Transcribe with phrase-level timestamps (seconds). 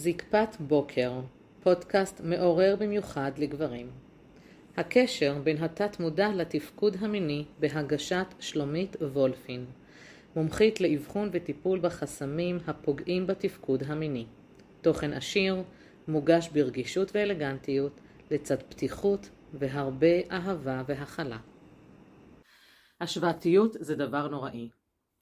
[0.00, 1.12] זקפת בוקר,
[1.62, 3.90] פודקאסט מעורר במיוחד לגברים.
[4.76, 9.66] הקשר בין התת-מודע לתפקוד המיני בהגשת שלומית וולפין,
[10.36, 14.26] מומחית לאבחון וטיפול בחסמים הפוגעים בתפקוד המיני.
[14.80, 15.62] תוכן עשיר,
[16.08, 21.38] מוגש ברגישות ואלגנטיות, לצד פתיחות והרבה אהבה והכלה.
[23.00, 24.68] השוואתיות זה דבר נוראי.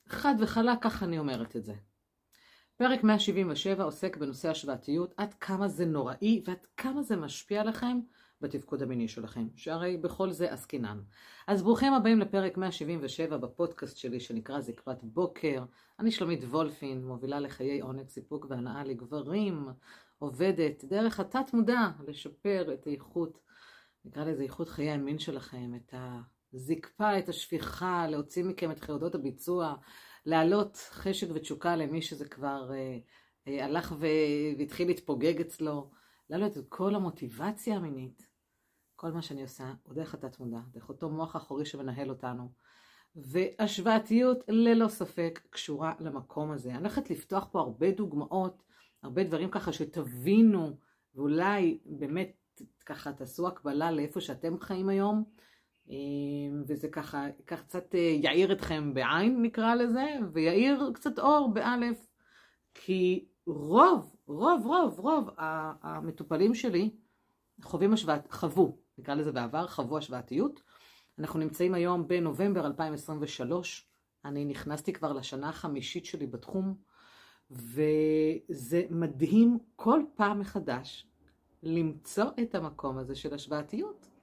[0.08, 1.74] חד וחלק, ככה אני אומרת את זה.
[2.78, 8.00] פרק 177 עוסק בנושא השוואתיות, עד כמה זה נוראי ועד כמה זה משפיע לכם
[8.40, 11.00] בתפקוד המיני שלכם, שהרי בכל זה עסקינן.
[11.46, 15.64] אז ברוכים הבאים לפרק 177 בפודקאסט שלי שנקרא זקפת בוקר.
[15.98, 19.68] אני שלומית וולפין, מובילה לחיי עונג, סיפוק והנאה לגברים,
[20.18, 23.38] עובדת דרך התת מודע לשפר את איכות,
[24.04, 25.94] נקרא לזה איכות חיי המין שלכם, את
[26.54, 29.74] הזקפה, את השפיכה, להוציא מכם את חרדות הביצוע,
[30.27, 32.98] להעלות חשק ותשוקה למי שזה כבר אה,
[33.48, 33.94] אה, הלך
[34.58, 35.91] והתחיל להתפוגג אצלו,
[36.30, 38.28] להעלות את כל המוטיבציה המינית.
[38.96, 42.48] כל מה שאני עושה הוא דרך התת מודע, דרך אותו מוח אחורי שמנהל אותנו.
[43.16, 46.70] והשוואתיות ללא ספק קשורה למקום הזה.
[46.70, 48.62] אני הולכת לפתוח פה הרבה דוגמאות,
[49.02, 50.77] הרבה דברים ככה שתבינו,
[51.14, 55.24] ואולי באמת ככה תעשו הקבלה לאיפה שאתם חיים היום.
[55.89, 62.06] אמ, וזה ככה, ככה קצת אה, יעיר אתכם בעין נקרא לזה, ויעיר קצת אור באלף,
[62.75, 65.31] כי רוב, רוב, רוב, רוב
[65.83, 66.91] המטופלים שלי
[67.62, 70.62] חווים השוואת, חוו, נקרא לזה בעבר, חוו השוואתיות.
[71.19, 73.89] אנחנו נמצאים היום בנובמבר 2023,
[74.25, 76.75] אני נכנסתי כבר לשנה החמישית שלי בתחום,
[77.51, 81.07] וזה מדהים כל פעם מחדש
[81.62, 84.16] למצוא את המקום הזה של השוואתיות.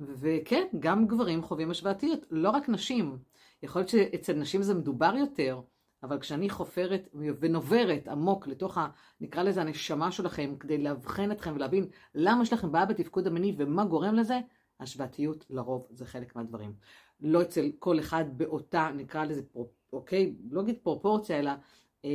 [0.00, 3.18] וכן, גם גברים חווים השוואתיות, לא רק נשים.
[3.62, 5.60] יכול להיות שאצל נשים זה מדובר יותר,
[6.02, 7.08] אבל כשאני חופרת
[7.40, 8.88] ונוברת עמוק לתוך, ה,
[9.20, 13.84] נקרא לזה הנשמה שלכם, כדי לאבחן אתכם ולהבין למה יש לכם בעיה בתפקוד המיני ומה
[13.84, 14.40] גורם לזה,
[14.80, 16.72] השוואתיות לרוב זה חלק מהדברים.
[17.20, 19.42] לא אצל כל אחד באותה, נקרא לזה,
[19.92, 21.50] אוקיי, לא אגיד פרופורציה, אלא
[22.04, 22.10] אה,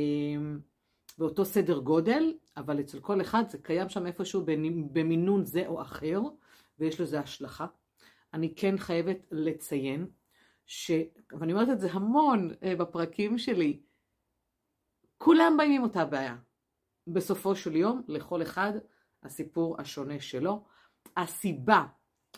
[1.18, 4.44] באותו סדר גודל, אבל אצל כל אחד זה קיים שם איפשהו
[4.92, 6.20] במינון זה או אחר.
[6.78, 7.66] ויש לזה השלכה.
[8.34, 10.06] אני כן חייבת לציין,
[10.66, 10.90] ש...
[11.40, 13.80] ואני אומרת את זה המון uh, בפרקים שלי,
[15.18, 16.36] כולם באים עם אותה בעיה.
[17.06, 18.72] בסופו של יום, לכל אחד
[19.22, 20.64] הסיפור השונה שלו.
[21.16, 21.84] הסיבה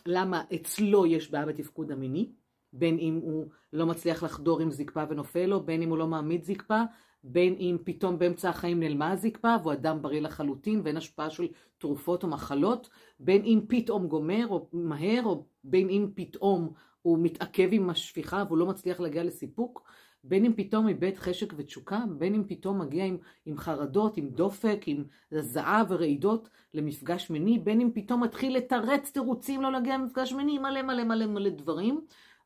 [0.05, 2.31] למה אצלו יש בעיה בתפקוד המיני,
[2.73, 6.43] בין אם הוא לא מצליח לחדור עם זקפה ונופל לו, בין אם הוא לא מעמיד
[6.43, 6.81] זקפה,
[7.23, 11.47] בין אם פתאום באמצע החיים נעלמה הזקפה והוא אדם בריא לחלוטין ואין השפעה של
[11.77, 17.69] תרופות או מחלות, בין אם פתאום גומר או מהר, או בין אם פתאום הוא מתעכב
[17.71, 19.83] עם השפיכה והוא לא מצליח להגיע לסיפוק,
[20.23, 24.81] בין אם פתאום איבד חשק ותשוקה, בין אם פתאום מגיע עם, עם חרדות, עם דופק,
[24.85, 30.57] עם זעה ורעידות למפגש מיני, בין אם פתאום מתחיל לתרץ תירוצים לא להגיע למפגש מיני,
[30.57, 32.01] מלא מלא מלא מלא דברים.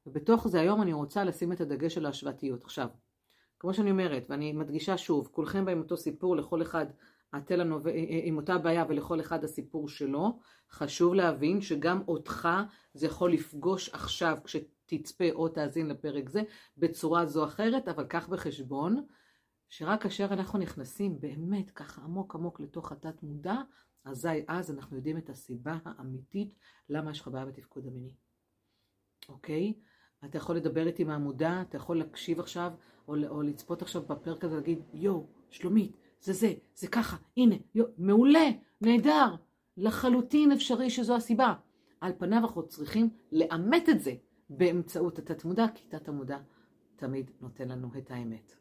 [0.05, 2.63] ובתוך זה היום אני רוצה לשים את הדגש על ההשוואתיות.
[2.63, 2.87] עכשיו,
[3.63, 6.85] כמו שאני אומרת, ואני מדגישה שוב, כולכם באים אותו סיפור, לכל אחד
[7.33, 10.39] התל הנובע, אה, אה, עם אותה בעיה ולכל אחד הסיפור שלו.
[10.71, 12.49] חשוב להבין שגם אותך
[12.93, 16.41] זה יכול לפגוש עכשיו כשתצפה או תאזין לפרק זה
[16.77, 19.05] בצורה זו או אחרת, אבל קח בחשבון
[19.69, 23.55] שרק כאשר אנחנו נכנסים באמת ככה עמוק עמוק לתוך התת מודע,
[24.05, 26.55] אזי אז אנחנו יודעים את הסיבה האמיתית
[26.89, 28.15] למה יש לך בעיה בתפקוד המיני.
[29.29, 29.73] אוקיי?
[30.25, 32.71] אתה יכול לדבר איתי מהמודע, אתה יכול להקשיב עכשיו,
[33.07, 35.91] או, או לצפות עכשיו בפרק הזה ולהגיד, יואו, שלומית,
[36.21, 38.49] זה זה, זה ככה, הנה, יו, מעולה,
[38.81, 39.35] נהדר,
[39.77, 41.53] לחלוטין אפשרי שזו הסיבה.
[42.01, 44.13] על פניו אנחנו צריכים לאמת את זה
[44.49, 46.37] באמצעות התת מודע, כי תת המודע
[46.95, 48.55] תמיד נותן לנו את האמת.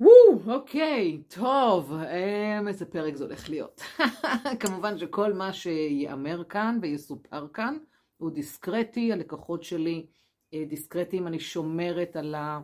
[0.00, 3.80] וואו, אוקיי, טוב, אמ, איזה פרק זה הולך להיות.
[4.60, 7.78] כמובן שכל מה שייאמר כאן ויסופר כאן
[8.16, 10.06] הוא דיסקרטי, הלקוחות שלי
[10.54, 12.60] אה, דיסקרטיים, אני שומרת על ה...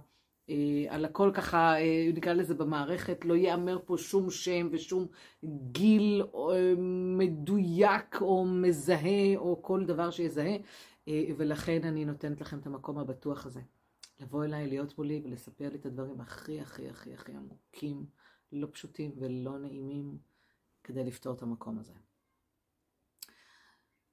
[0.51, 5.07] אה, על הכל ככה, אה, נקרא לזה במערכת, לא ייאמר פה שום שם ושום
[5.45, 6.75] גיל אה,
[7.19, 10.57] מדויק או מזהה או כל דבר שיזהה,
[11.37, 13.61] ולכן אני נותנת לכם את המקום הבטוח הזה.
[14.21, 18.07] לבוא אליי, להיות מולי ולספר לי את הדברים הכי הכי הכי הכי עמוקים,
[18.53, 20.19] לא פשוטים ולא נעימים,
[20.85, 21.93] כדי לפתור את המקום הזה.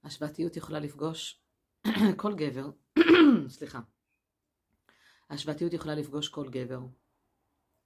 [0.04, 1.42] השוואתיות יכולה לפגוש
[2.22, 2.70] כל גבר,
[3.48, 3.80] סליחה,
[5.30, 6.80] ההשוואתיות יכולה לפגוש כל גבר.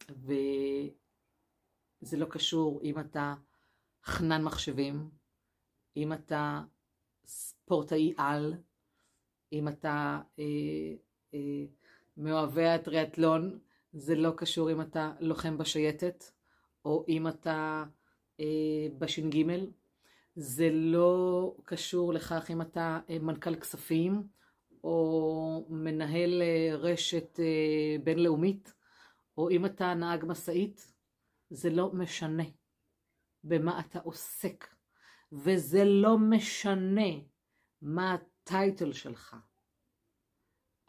[0.09, 0.91] וזה
[2.18, 3.36] לא קשור אם אתה
[4.03, 5.09] חנן מחשבים,
[5.97, 6.62] אם אתה
[7.25, 8.53] ספורטאי על,
[9.51, 10.44] אם אתה אה,
[11.33, 11.65] אה,
[12.18, 13.59] מאוהבי הטריאטלון,
[13.94, 16.24] זה לא קשור אם אתה לוחם בשייטת,
[16.86, 17.83] או אם אתה
[19.00, 19.44] בש"ג,
[20.36, 24.27] זה לא קשור לכך אם אתה מנכ"ל כספים
[24.83, 26.41] או מנהל
[26.73, 27.39] רשת
[28.03, 28.73] בינלאומית,
[29.37, 30.93] או אם אתה נהג משאית,
[31.49, 32.43] זה לא משנה
[33.43, 34.75] במה אתה עוסק,
[35.31, 37.09] וזה לא משנה
[37.81, 39.35] מה הטייטל שלך.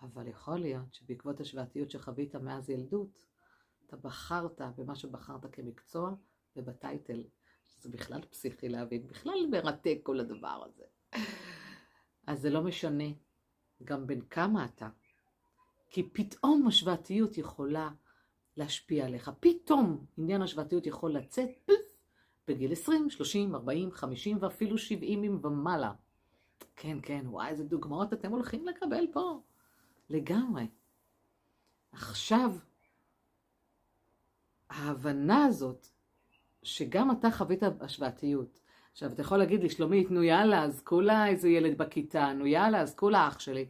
[0.03, 3.27] אבל יכול להיות שבעקבות השוואתיות שחווית מאז ילדות,
[3.87, 6.15] אתה בחרת במה שבחרת כמקצוע
[6.57, 7.25] ובטייטל,
[7.69, 10.85] שזה בכלל פסיכי להבין, בכלל מרתק כל הדבר הזה.
[12.27, 13.05] אז זה לא משנה
[13.85, 14.89] גם בין כמה אתה,
[15.91, 17.91] כי פתאום השוואתיות יכולה
[18.57, 19.31] להשפיע עליך.
[19.41, 21.71] פתאום עניין השוואתיות יכול לצאת
[22.49, 25.93] בגיל 20, 30, 40, 50 ואפילו 70 ומעלה.
[26.77, 29.41] כן, כן, וואי, איזה דוגמאות אתם הולכים לקבל פה.
[30.11, 30.67] לגמרי.
[31.93, 32.51] עכשיו,
[34.71, 35.87] ההבנה הזאת,
[36.63, 38.61] שגם אתה חווית השוואתיות.
[39.01, 42.81] עכשיו, אתה יכול להגיד לי, שלומית, נו יאללה, אז כולה איזה ילד בכיתה, נו יאללה,
[42.81, 43.67] אז כולה אח שלי.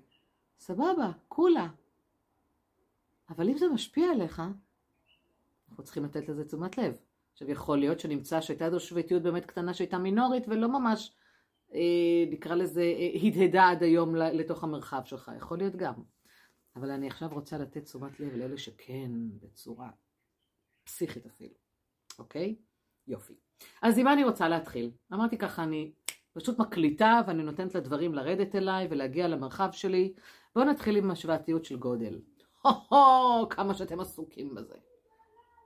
[0.58, 1.68] סבבה, כולה.
[3.28, 4.42] אבל אם זה משפיע עליך,
[5.70, 6.98] אנחנו צריכים לתת לזה תשומת לב.
[7.32, 11.12] עכשיו, יכול להיות שנמצא שהייתה איזו שביתיות באמת קטנה שהייתה מינורית ולא ממש,
[11.74, 11.80] אה,
[12.30, 15.30] נקרא לזה, אה, הדהדה עד היום לתוך המרחב שלך.
[15.36, 15.94] יכול להיות גם.
[16.76, 19.10] אבל אני עכשיו רוצה לתת תשומת לב לאלה שכן,
[19.42, 19.90] בצורה
[20.84, 21.54] פסיכית אפילו.
[22.18, 22.56] אוקיי?
[23.06, 23.49] יופי.
[23.82, 24.90] אז עם מה אני רוצה להתחיל?
[25.12, 25.92] אמרתי ככה, אני
[26.32, 30.12] פשוט מקליטה ואני נותנת לדברים לרדת אליי ולהגיע למרחב שלי.
[30.54, 32.20] בואו נתחיל עם השוואתיות של גודל.
[32.62, 34.74] הו-הו, כמה שאתם עסוקים בזה.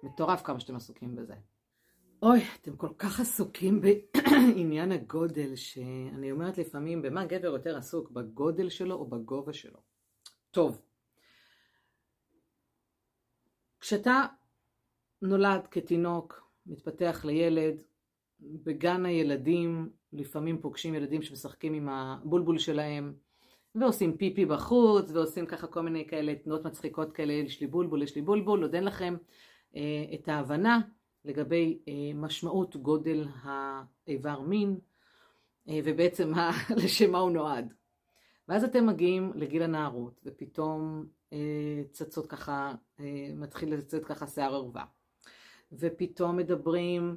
[0.03, 1.35] מטורף כמה שאתם עסוקים בזה.
[2.23, 8.69] אוי, אתם כל כך עסוקים בעניין הגודל, שאני אומרת לפעמים, במה גבר יותר עסוק, בגודל
[8.69, 9.81] שלו או בגובה שלו.
[10.51, 10.83] טוב,
[13.81, 14.25] כשאתה
[15.23, 17.75] נולד כתינוק, מתפתח לילד,
[18.41, 23.15] בגן הילדים לפעמים פוגשים ילדים שמשחקים עם הבולבול שלהם,
[23.75, 28.17] ועושים פיפי בחוץ, ועושים ככה כל מיני כאלה תנועות מצחיקות כאלה, יש לי בולבול, יש
[28.17, 29.17] לי בולבול, עוד אין לכם
[29.77, 30.81] אה, את ההבנה
[31.25, 34.79] לגבי אה, משמעות גודל האיבר מין,
[35.69, 36.33] אה, ובעצם
[36.85, 37.75] לשם מה הוא נועד.
[38.49, 41.07] ואז אתם מגיעים לגיל הנערות, ופתאום
[41.91, 42.75] צצות ככה,
[43.35, 44.85] מתחיל לצאת ככה שיער ערווה.
[45.79, 47.17] ופתאום מדברים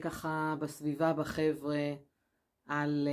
[0.00, 1.94] ככה בסביבה, בחבר'ה,
[2.66, 3.08] על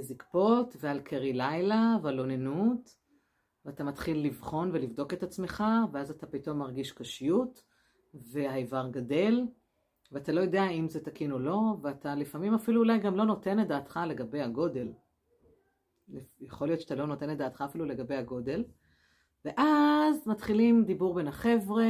[0.00, 2.96] זקפות ועל קרי לילה ועל אוננות,
[3.64, 7.62] ואתה מתחיל לבחון ולבדוק את עצמך, ואז אתה פתאום מרגיש קשיות,
[8.14, 9.46] והאיבר גדל,
[10.12, 13.60] ואתה לא יודע אם זה תקין או לא, ואתה לפעמים אפילו אולי גם לא נותן
[13.60, 14.92] את דעתך לגבי הגודל.
[16.40, 18.64] יכול להיות שאתה לא נותן את דעתך אפילו לגבי הגודל.
[19.44, 21.86] ואז מתחילים דיבור בין החבר'ה,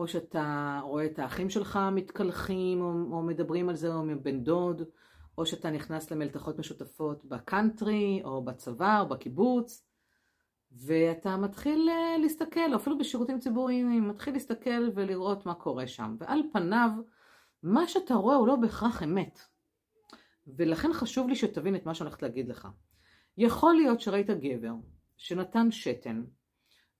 [0.00, 4.82] או שאתה רואה את האחים שלך מתקלחים, או, או מדברים על זה, או מבן דוד,
[5.38, 9.86] או שאתה נכנס למלתחות משותפות בקאנטרי, או בצבא, או בקיבוץ,
[10.72, 16.16] ואתה מתחיל אה, להסתכל, אפילו בשירותים ציבוריים, מתחיל להסתכל ולראות מה קורה שם.
[16.18, 16.90] ועל פניו,
[17.62, 19.40] מה שאתה רואה הוא לא בהכרח אמת.
[20.46, 22.68] ולכן חשוב לי שתבין את מה שאני הולכת להגיד לך.
[23.38, 24.72] יכול להיות שראית גבר
[25.16, 26.22] שנתן שתן,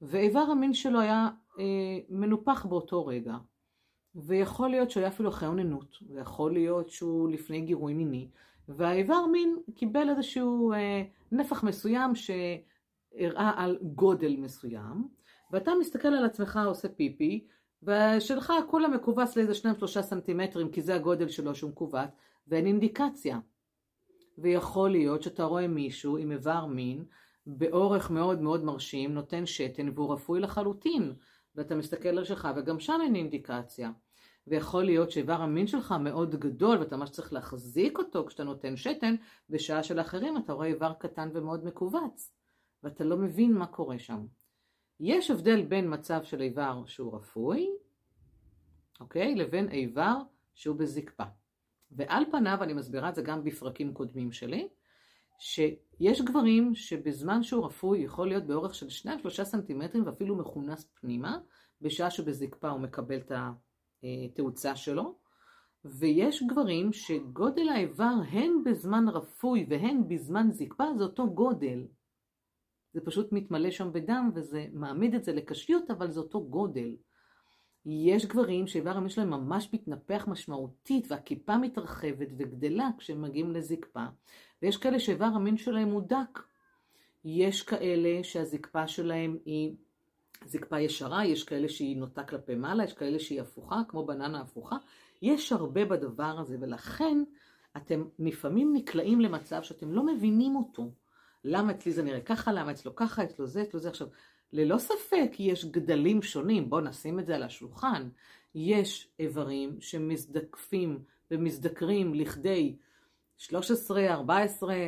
[0.02, 1.28] ואיבר המין שלו היה
[1.58, 1.64] אה,
[2.08, 3.36] מנופח באותו רגע,
[4.14, 8.28] ויכול להיות שהוא היה אפילו אחרי אוננות, ויכול להיות שהוא לפני גירוי מיני,
[8.68, 11.02] והאיבר מין קיבל איזשהו אה,
[11.32, 12.30] נפח מסוים ש...
[13.18, 15.08] הראה על גודל מסוים,
[15.50, 17.46] ואתה מסתכל על עצמך עושה פיפי,
[17.82, 22.10] ושלך כולה מכווץ לאיזה שניים שלושה סנטימטרים, כי זה הגודל שלו שהוא מכווץ,
[22.48, 23.38] ואין אינדיקציה.
[24.38, 27.04] ויכול להיות שאתה רואה מישהו עם איבר מין,
[27.58, 31.14] באורך מאוד מאוד מרשים, נותן שתן והוא רפוי לחלוטין,
[31.54, 33.90] ואתה מסתכל על שלך וגם שם אין אינדיקציה.
[34.46, 39.14] ויכול להיות שאיבר המין שלך מאוד גדול ואתה ממש צריך להחזיק אותו כשאתה נותן שתן,
[39.50, 42.32] בשעה של אחרים אתה רואה איבר קטן ומאוד מכווץ.
[42.82, 44.26] ואתה לא מבין מה קורה שם.
[45.00, 47.70] יש הבדל בין מצב של איבר שהוא רפוי,
[49.00, 49.34] אוקיי?
[49.34, 50.16] לבין איבר
[50.54, 51.24] שהוא בזקפה.
[51.90, 54.68] ועל פניו, אני מסבירה את זה גם בפרקים קודמים שלי,
[55.42, 61.38] שיש גברים שבזמן שהוא רפוי יכול להיות באורך של 2-3 סנטימטרים ואפילו מכונס פנימה,
[61.80, 63.32] בשעה שבזקפה הוא מקבל את
[64.02, 65.18] התאוצה שלו,
[65.84, 71.86] ויש גברים שגודל האיבר הן בזמן רפוי והן בזמן זקפה זה אותו גודל.
[72.92, 76.96] זה פשוט מתמלא שם בדם וזה מעמיד את זה לקשיות, אבל זה אותו גודל.
[77.86, 84.04] יש גברים שאיבר המין שלהם ממש מתנפח משמעותית והכיפה מתרחבת וגדלה כשהם מגיעים לזקפה,
[84.62, 86.40] ויש כאלה שאיבר המין שלהם הוא דק.
[87.24, 89.74] יש כאלה שהזקפה שלהם היא
[90.46, 94.76] זקפה ישרה, יש כאלה שהיא נוטה כלפי מעלה, יש כאלה שהיא הפוכה, כמו בננה הפוכה.
[95.22, 97.22] יש הרבה בדבר הזה, ולכן
[97.76, 100.90] אתם לפעמים נקלעים למצב שאתם לא מבינים אותו.
[101.44, 103.88] למה אצלי זה נראה ככה, למה אצלו ככה, אצלו זה, אצלו זה.
[103.88, 104.08] עכשיו,
[104.52, 108.08] ללא ספק יש גדלים שונים, בואו נשים את זה על השולחן.
[108.54, 112.76] יש איברים שמזדקפים ומזדקרים לכדי
[113.40, 114.86] 13, 14 אה,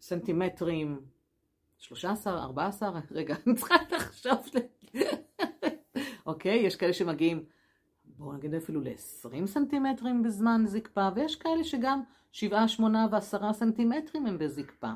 [0.00, 1.00] סנטימטרים,
[1.78, 4.38] 13, 14, רגע, אני צריכה לחשוב.
[6.26, 7.44] אוקיי, יש כאלה שמגיעים,
[8.04, 12.02] בואו נגיד אפילו ל-20 סנטימטרים בזמן זקפה, ויש כאלה שגם
[12.32, 14.92] 7, 8 ו-10 סנטימטרים הם בזקפה.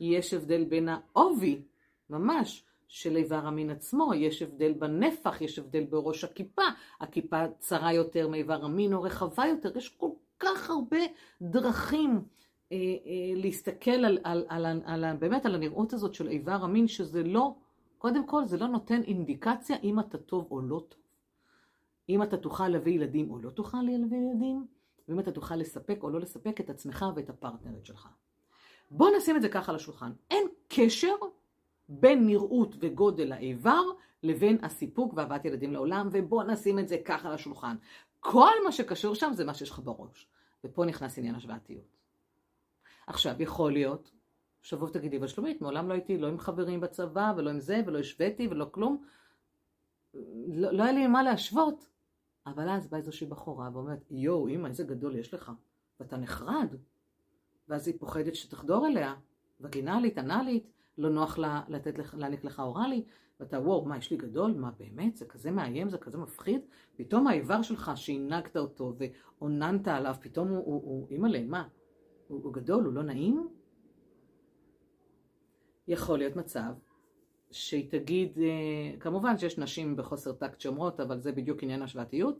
[0.00, 1.62] יש הבדל בין העובי,
[2.10, 6.62] ממש, של איבר המין עצמו, יש הבדל בנפח, יש הבדל בראש הכיפה,
[7.00, 11.00] הכיפה צרה יותר מאיבר המין או רחבה יותר, יש כל כך הרבה
[11.42, 12.22] דרכים
[12.72, 16.88] אה, אה, להסתכל על, על, על, על, על, באמת על הנראות הזאת של איבר המין,
[16.88, 17.54] שזה לא,
[17.98, 21.00] קודם כל זה לא נותן אינדיקציה אם אתה טוב או לא טוב.
[22.08, 24.66] אם אתה תוכל להביא ילדים או לא תוכל להביא ילדים,
[25.08, 28.08] ואם אתה תוכל לספק או לא לספק את עצמך ואת הפרטנרית שלך.
[28.90, 30.12] בוא נשים את זה ככה על השולחן.
[30.30, 31.14] אין קשר
[31.88, 33.82] בין נראות וגודל האיבר
[34.22, 37.76] לבין הסיפוק והבאת ילדים לעולם, ובוא נשים את זה ככה על השולחן.
[38.20, 40.28] כל מה שקשור שם זה מה שיש לך בראש.
[40.64, 41.96] ופה נכנס עניין השוואתיות.
[43.06, 44.12] עכשיו, יכול להיות,
[44.62, 47.98] שבוא ותגידי, אבל שלומית, מעולם לא הייתי לא עם חברים בצבא, ולא עם זה, ולא
[47.98, 49.04] השוויתי, ולא כלום.
[50.48, 51.88] לא, לא היה לי מה להשוות.
[52.46, 55.52] אבל אז באה איזושהי בחורה ואומרת, יואו, אמא, איזה גדול יש לך.
[56.00, 56.74] ואתה נחרד.
[57.68, 59.14] ואז היא פוחדת שתחדור אליה,
[59.60, 63.04] וגינלית, אנלית, לא נוח לה לתת לך, להעניק לך אוראלי,
[63.40, 64.52] ואתה וואו, מה, יש לי גדול?
[64.52, 65.16] מה, באמת?
[65.16, 65.88] זה כזה מאיים?
[65.90, 66.60] זה כזה מפחיד?
[66.96, 71.68] פתאום האיבר שלך שהנהגת אותו ועוננת עליו, פתאום הוא, הוא, הוא אימא'לה, מה?
[72.28, 72.84] הוא, הוא גדול?
[72.84, 73.48] הוא לא נעים?
[75.88, 76.72] יכול להיות מצב
[77.50, 82.38] שהיא תגיד, אה, כמובן שיש נשים בחוסר טקט שאומרות, אבל זה בדיוק עניין השוואתיות.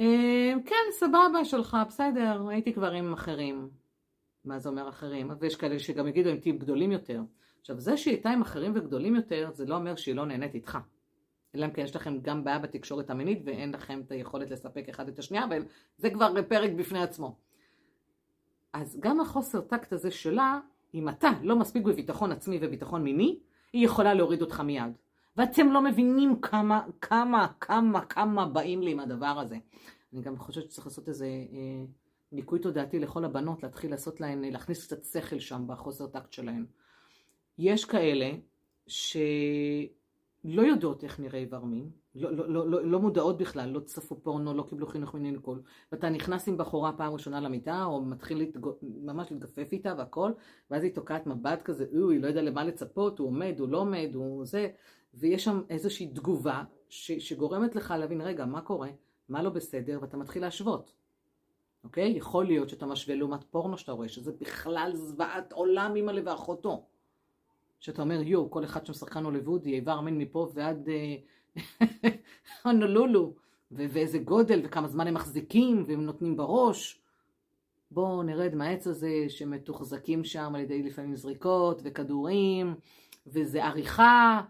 [0.00, 3.81] אה, כן, סבבה שלך, בסדר, הייתי כבר עם אחרים.
[4.44, 5.30] מה זה אומר אחרים?
[5.40, 7.22] ויש כאלה שגם יגידו עם טיפ גדולים יותר.
[7.60, 10.78] עכשיו, זה שהיא הייתה עם אחרים וגדולים יותר, זה לא אומר שהיא לא נהנית איתך.
[11.54, 15.08] אלא אם כן יש לכם גם בעיה בתקשורת המינית ואין לכם את היכולת לספק אחד
[15.08, 15.44] את השנייה,
[15.98, 17.36] וזה כבר פרק בפני עצמו.
[18.72, 20.60] אז גם החוסר טקט הזה שלה,
[20.94, 23.38] אם אתה לא מספיק בביטחון עצמי וביטחון מיני,
[23.72, 24.92] היא יכולה להוריד אותך מיד.
[25.36, 29.56] ואתם לא מבינים כמה, כמה, כמה, כמה באים לי עם הדבר הזה.
[30.12, 31.84] אני גם חושבת שצריך לעשות איזה אה,
[32.32, 36.66] ניקוי תודעתי לכל הבנות, להתחיל לעשות להן, להכניס קצת שכל שם בחוסר טקט שלהן.
[37.58, 38.30] יש כאלה
[38.86, 44.20] שלא יודעות איך נראה איבר מין, לא, לא, לא, לא, לא מודעות בכלל, לא צפו
[44.22, 45.58] פורנו, לא קיבלו חינוך מיני לכל,
[45.92, 48.66] ואתה נכנס עם בחורה פעם ראשונה למיטה, או מתחיל להתג...
[48.82, 50.32] ממש להתגפף איתה והכל,
[50.70, 54.10] ואז היא תוקעת מבט כזה, אוי, לא יודע למה לצפות, הוא עומד, הוא לא עומד,
[54.14, 54.68] הוא זה,
[55.14, 57.12] ויש שם איזושהי תגובה ש...
[57.12, 58.88] שגורמת לך להבין, רגע, מה קורה,
[59.28, 61.01] מה לא בסדר, ואתה מתחיל להשוות.
[61.84, 62.12] אוקיי?
[62.16, 66.86] יכול להיות שאתה משווה לעומת פורנו שאתה רואה, שזה בכלל זוועת עולם אימא ואחותו.
[67.80, 70.88] שאתה אומר, יואו, כל אחד שם שחקן הוליוודי, איבר מין מפה ועד
[72.64, 73.34] הונולולו,
[73.70, 77.00] ואיזה גודל, וכמה זמן הם מחזיקים, והם נותנים בראש.
[77.90, 82.74] בואו נרד מהעץ הזה שמתוחזקים שם על ידי לפעמים זריקות וכדורים,
[83.26, 84.42] וזה עריכה.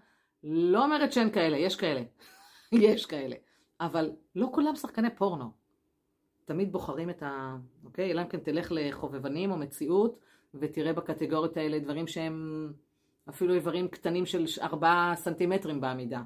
[0.44, 2.02] לא אומרת שאין כאלה, יש כאלה.
[2.72, 3.36] יש כאלה.
[3.80, 5.61] אבל לא כולם שחקני פורנו.
[6.44, 7.56] תמיד בוחרים את ה...
[7.84, 8.10] אוקיי?
[8.10, 10.18] אלא אם כן תלך לחובבנים או מציאות,
[10.54, 12.72] ותראה בקטגוריות האלה דברים שהם
[13.28, 16.22] אפילו איברים קטנים של ארבעה סנטימטרים בעמידה,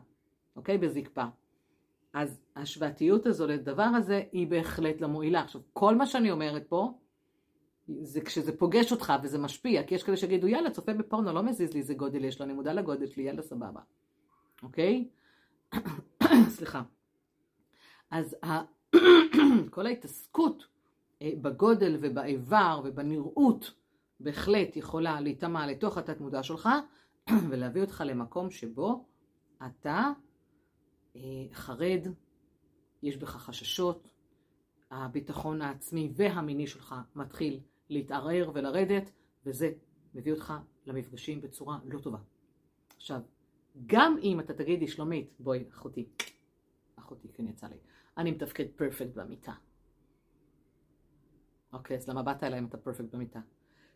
[0.57, 0.79] אוקיי?
[0.79, 1.25] בזקפה.
[2.13, 5.41] אז השוואתיות הזו לדבר הזה היא בהחלט לא מועילה.
[5.41, 6.93] עכשיו, כל מה שאני אומרת פה,
[7.89, 11.73] זה כשזה פוגש אותך וזה משפיע, כי יש כאלה שיגידו, יאללה, צופה בפורנו, לא מזיז
[11.73, 13.81] לי איזה גודל יש לו, אני מודע לגודל שלי, יאללה, סבבה.
[14.63, 15.09] אוקיי?
[16.57, 16.83] סליחה.
[18.11, 18.37] אז
[19.71, 20.67] כל ההתעסקות
[21.23, 23.73] אה, בגודל ובאיבר ובנראות
[24.21, 26.69] בהחלט יכולה להיטמע לתוך התת מודע שלך
[27.51, 29.05] ולהביא אותך למקום שבו
[29.67, 30.11] אתה
[31.17, 31.21] אה,
[31.53, 32.07] חרד,
[33.03, 34.09] יש בך חששות,
[34.91, 39.13] הביטחון העצמי והמיני שלך מתחיל להתערער ולרדת,
[39.47, 39.73] וזה
[40.15, 40.55] מביא אותך
[40.87, 42.19] למפגשים בצורה לא טובה.
[42.97, 43.21] עכשיו,
[43.87, 46.09] גם אם אתה תגידי, שלומית, בואי, אחותי,
[47.07, 47.77] אחותי, כן יצא לי,
[48.19, 49.53] אני מתפקד פרפקט במיטה.
[51.73, 53.41] אוקיי, אז למה באת אליי אם אתה פרפקט במיטה?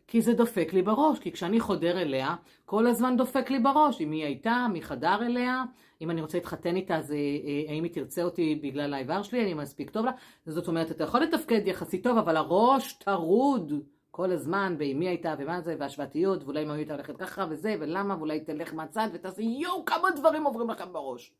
[0.07, 4.11] כי זה דופק לי בראש, כי כשאני חודר אליה, כל הזמן דופק לי בראש, אם
[4.11, 5.63] היא הייתה, מי חדר אליה,
[6.01, 9.43] אם אני רוצה להתחתן איתה, אז אה, אה, האם היא תרצה אותי בגלל האיבר שלי,
[9.43, 10.11] אני מספיק טוב לה,
[10.45, 13.73] זאת אומרת, אתה יכול לתפקד יחסית טוב, אבל הראש טרוד
[14.11, 18.15] כל הזמן, ועם מי הייתה, ומה זה, והשוואתיות, ואולי אם הייתה הולכת ככה, וזה, ולמה,
[18.17, 21.33] ואולי תלך מהצד, ותעשי יואו, כמה דברים עוברים לכם בראש.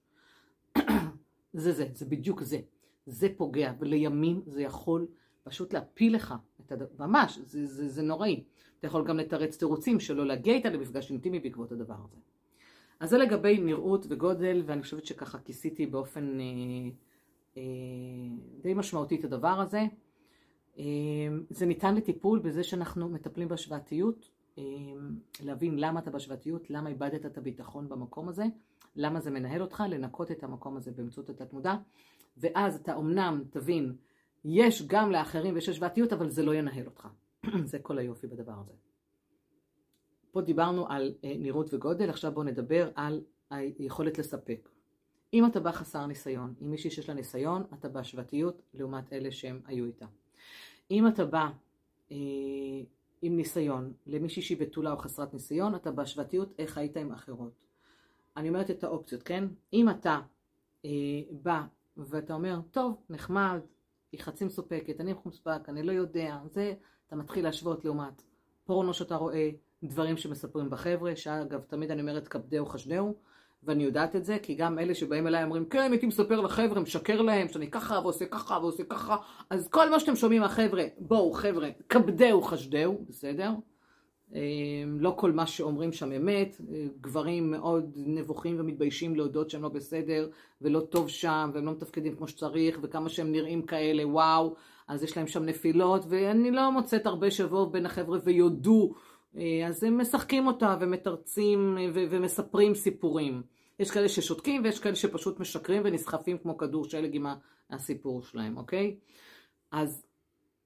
[1.53, 2.59] זה זה, זה בדיוק זה.
[3.05, 5.07] זה פוגע, ולימים זה יכול
[5.43, 6.33] פשוט להפיל לך
[6.65, 8.43] את הדבר, ממש, זה, זה, זה נוראי.
[8.79, 12.17] אתה יכול גם לתרץ תירוצים שלא להגיע איתה למפגש אינטימי בעקבות הדבר הזה.
[12.99, 16.45] אז זה לגבי נראות וגודל, ואני חושבת שככה כיסיתי באופן אה,
[17.57, 17.63] אה,
[18.61, 19.81] די משמעותי את הדבר הזה.
[20.79, 20.83] אה,
[21.49, 24.63] זה ניתן לטיפול בזה שאנחנו מטפלים בהשוואתיות, אה,
[25.43, 28.43] להבין למה אתה בהשוואתיות, למה איבדת את הביטחון במקום הזה,
[28.95, 31.75] למה זה מנהל אותך, לנקות את המקום הזה באמצעות התת מודע,
[32.37, 33.95] ואז אתה אמנם תבין,
[34.45, 37.07] יש גם לאחרים ויש השוואתיות, אבל זה לא ינהל אותך.
[37.71, 38.73] זה כל היופי בדבר הזה.
[40.31, 44.69] פה דיברנו על אה, נראות וגודל, עכשיו בואו נדבר על היכולת לספק.
[45.33, 49.61] אם אתה בא חסר ניסיון, אם מישהי שיש לה ניסיון, אתה בהשוואתיות לעומת אלה שהם
[49.65, 50.05] היו איתה.
[50.91, 51.49] אם אתה בא
[52.11, 52.17] אה,
[53.21, 57.70] עם ניסיון למישהי שהיא בתולה או חסרת ניסיון, אתה בהשוואתיות איך היית עם אחרות.
[58.37, 59.43] אני אומרת את האופציות, כן?
[59.73, 60.19] אם אתה
[60.85, 60.89] אה,
[61.31, 61.61] בא
[61.97, 63.59] ואתה אומר, טוב, נחמד,
[64.11, 66.73] היא חצי מסופקת, אני מסופק, אני לא יודע, זה,
[67.07, 68.23] אתה מתחיל להשוות לעומת
[68.65, 69.49] פורנו שאתה רואה,
[69.83, 73.15] דברים שמספרים בחבר'ה, שאגב, תמיד אני אומרת כבדהו חשדהו,
[73.63, 77.21] ואני יודעת את זה, כי גם אלה שבאים אליי אומרים, כן, הייתי מספר לחבר'ה, משקר
[77.21, 79.17] להם, שאני ככה ועושה ככה ועושה ככה,
[79.49, 83.51] אז כל מה שאתם שומעים מהחבר'ה, בואו חבר'ה, כבדהו חשדהו, בסדר?
[84.35, 86.61] אמ, לא כל מה שאומרים שם אמת,
[87.01, 90.29] גברים מאוד נבוכים ומתביישים להודות שהם לא בסדר
[90.61, 94.55] ולא טוב שם והם לא מתפקדים כמו שצריך וכמה שהם נראים כאלה וואו
[94.87, 98.93] אז יש להם שם נפילות ואני לא מוצאת הרבה שבוע בין החבר'ה ויודו
[99.37, 103.43] אה, אז הם משחקים אותה ומתרצים אה, ומספרים סיפורים.
[103.79, 107.25] יש כאלה ששותקים ויש כאלה שפשוט משקרים ונסחפים כמו כדור שלג עם
[107.69, 108.95] הסיפור שלהם, אוקיי?
[109.71, 110.05] אז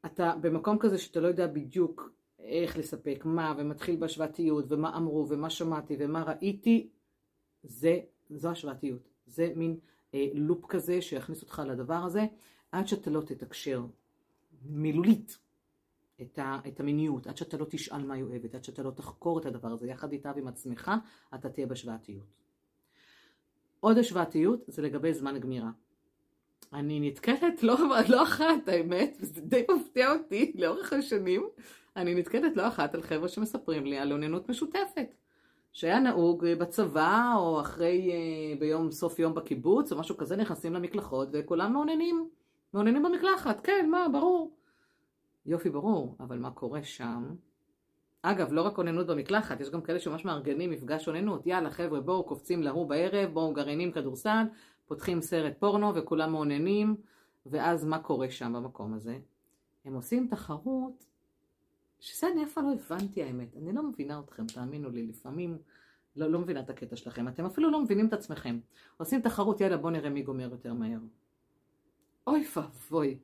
[0.06, 2.10] אתה במקום כזה שאתה לא יודע בדיוק
[2.46, 6.90] איך לספק, מה, ומתחיל בהשוואתיות, ומה אמרו, ומה שמעתי, ומה ראיתי,
[7.64, 8.00] זה,
[8.30, 9.10] זו השוואתיות.
[9.26, 9.78] זה מין
[10.14, 12.26] אה, לופ כזה שיכניס אותך לדבר הזה,
[12.72, 13.86] עד שאתה לא תתקשר
[14.66, 15.38] מילולית
[16.22, 19.40] את, ה, את המיניות, עד שאתה לא תשאל מה היא אוהבת, עד שאתה לא תחקור
[19.40, 20.92] את הדבר הזה יחד איתה ועם עצמך,
[21.36, 22.26] אתה תהיה בהשוואתיות.
[23.80, 25.72] עוד השוואתיות זה לגבי זמן גמירה.
[26.74, 27.76] אני נתקלת לא,
[28.10, 31.44] לא אחת, האמת, וזה די מפתיע אותי לאורך השנים,
[31.96, 35.16] אני נתקלת לא אחת על חבר'ה שמספרים לי על אוננות משותפת.
[35.76, 41.30] שהיה נהוג בצבא, או אחרי, אה, ביום, סוף יום בקיבוץ, או משהו כזה, נכנסים למקלחות,
[41.32, 42.30] וכולם מעוננים.
[42.74, 44.52] מעוננים במקלחת, כן, מה, ברור.
[45.46, 47.36] יופי, ברור, אבל מה קורה שם?
[48.22, 51.48] אגב, לא רק אוננות במקלחת, יש גם כאלה שממש מארגנים מפגש אוננות.
[51.48, 54.44] יאללה, חבר'ה, בואו קופצים להוא בערב, בואו גרעינים כדורסל,
[54.86, 56.96] פותחים סרט פורנו וכולם מעוננים,
[57.46, 59.18] ואז מה קורה שם במקום הזה?
[59.86, 61.06] הם עושים תחרות,
[62.06, 63.58] שזה אני אף פעם לא הבנתי האמת.
[63.58, 65.58] אני לא מבינה אתכם, תאמינו לי, לפעמים
[66.16, 67.28] לא, לא מבינה את הקטע שלכם.
[67.28, 68.60] אתם אפילו לא מבינים את עצמכם.
[68.98, 71.00] עושים תחרות, יאללה, בואו נראה מי גומר יותר מהר.
[72.28, 73.18] אוי ואבוי.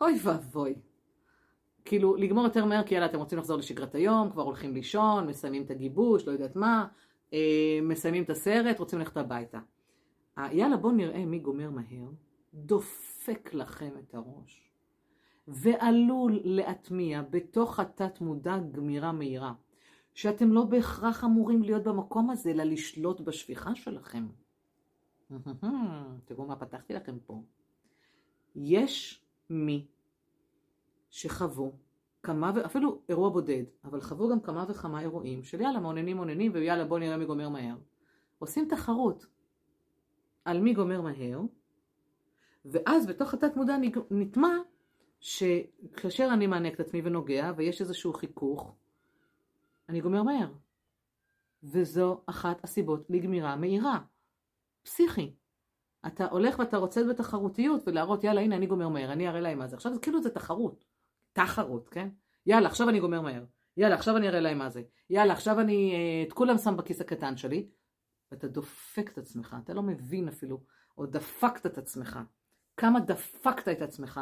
[0.00, 0.74] אוי ואבוי.
[1.84, 5.62] כאילו, לגמור יותר מהר, כי יאללה, אתם רוצים לחזור לשגרת היום, כבר הולכים לישון, מסיימים
[5.62, 6.86] את הגיבוש, לא יודעת מה,
[7.32, 9.60] אה, מסיימים את הסרט, רוצים ללכת הביתה.
[10.52, 12.08] יאללה, בואו נראה מי גומר מהר,
[12.54, 14.69] דופק לכם את הראש,
[15.50, 19.52] ועלול להטמיע בתוך התת מודע גמירה מהירה,
[20.14, 24.26] שאתם לא בהכרח אמורים להיות במקום הזה, אלא לשלוט בשפיכה שלכם.
[26.24, 27.42] תראו מה פתחתי לכם פה.
[28.54, 29.86] יש מי
[31.10, 31.72] שחוו
[32.22, 36.84] כמה, אפילו אירוע בודד, אבל חוו גם כמה וכמה אירועים של יאללה מעוננים מעוננים ויאללה
[36.84, 37.76] בוא נראה מי גומר מהר.
[38.38, 39.26] עושים תחרות
[40.44, 41.40] על מי גומר מהר,
[42.64, 43.76] ואז בתוך התת מודע
[44.10, 44.56] נטמע
[45.20, 48.74] שכאשר אני מענק את עצמי ונוגע ויש איזשהו חיכוך,
[49.88, 50.52] אני גומר מהר.
[51.62, 53.98] וזו אחת הסיבות לגמירה מהירה.
[54.82, 55.34] פסיכי.
[56.06, 59.66] אתה הולך ואתה רוצה בתחרותיות ולהראות יאללה הנה אני גומר מהר, אני אראה להם מה
[59.66, 59.76] זה.
[59.76, 60.84] עכשיו כאילו זה תחרות.
[61.32, 62.08] תחרות, כן?
[62.46, 63.44] יאללה, עכשיו אני גומר מהר.
[63.76, 64.82] יאללה, עכשיו אני אראה להם מה זה.
[65.10, 67.68] יאללה, עכשיו אני אה, את כולם שם בכיס הקטן שלי.
[68.32, 70.60] ואתה דופק את עצמך, אתה לא מבין אפילו,
[70.98, 72.18] או דפקת את עצמך.
[72.76, 74.20] כמה דפקת את עצמך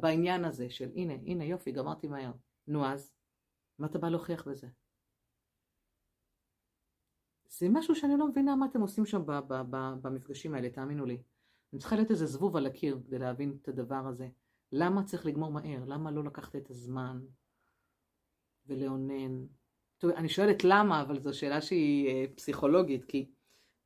[0.00, 2.32] בעניין הזה של הנה, הנה יופי, גמרתי מהר.
[2.66, 3.12] נו אז,
[3.78, 4.66] מה אתה בא להוכיח בזה?
[7.48, 9.22] זה משהו שאני לא מבינה מה אתם עושים שם
[10.02, 11.22] במפגשים האלה, תאמינו לי.
[11.72, 14.28] אני צריכה להיות איזה זבוב על הקיר כדי להבין את הדבר הזה.
[14.72, 15.84] למה צריך לגמור מהר?
[15.86, 17.20] למה לא לקחת את הזמן
[18.66, 19.46] ולאונן?
[19.98, 23.30] טוב, אני שואלת למה, אבל זו שאלה שהיא אה, פסיכולוגית, כי,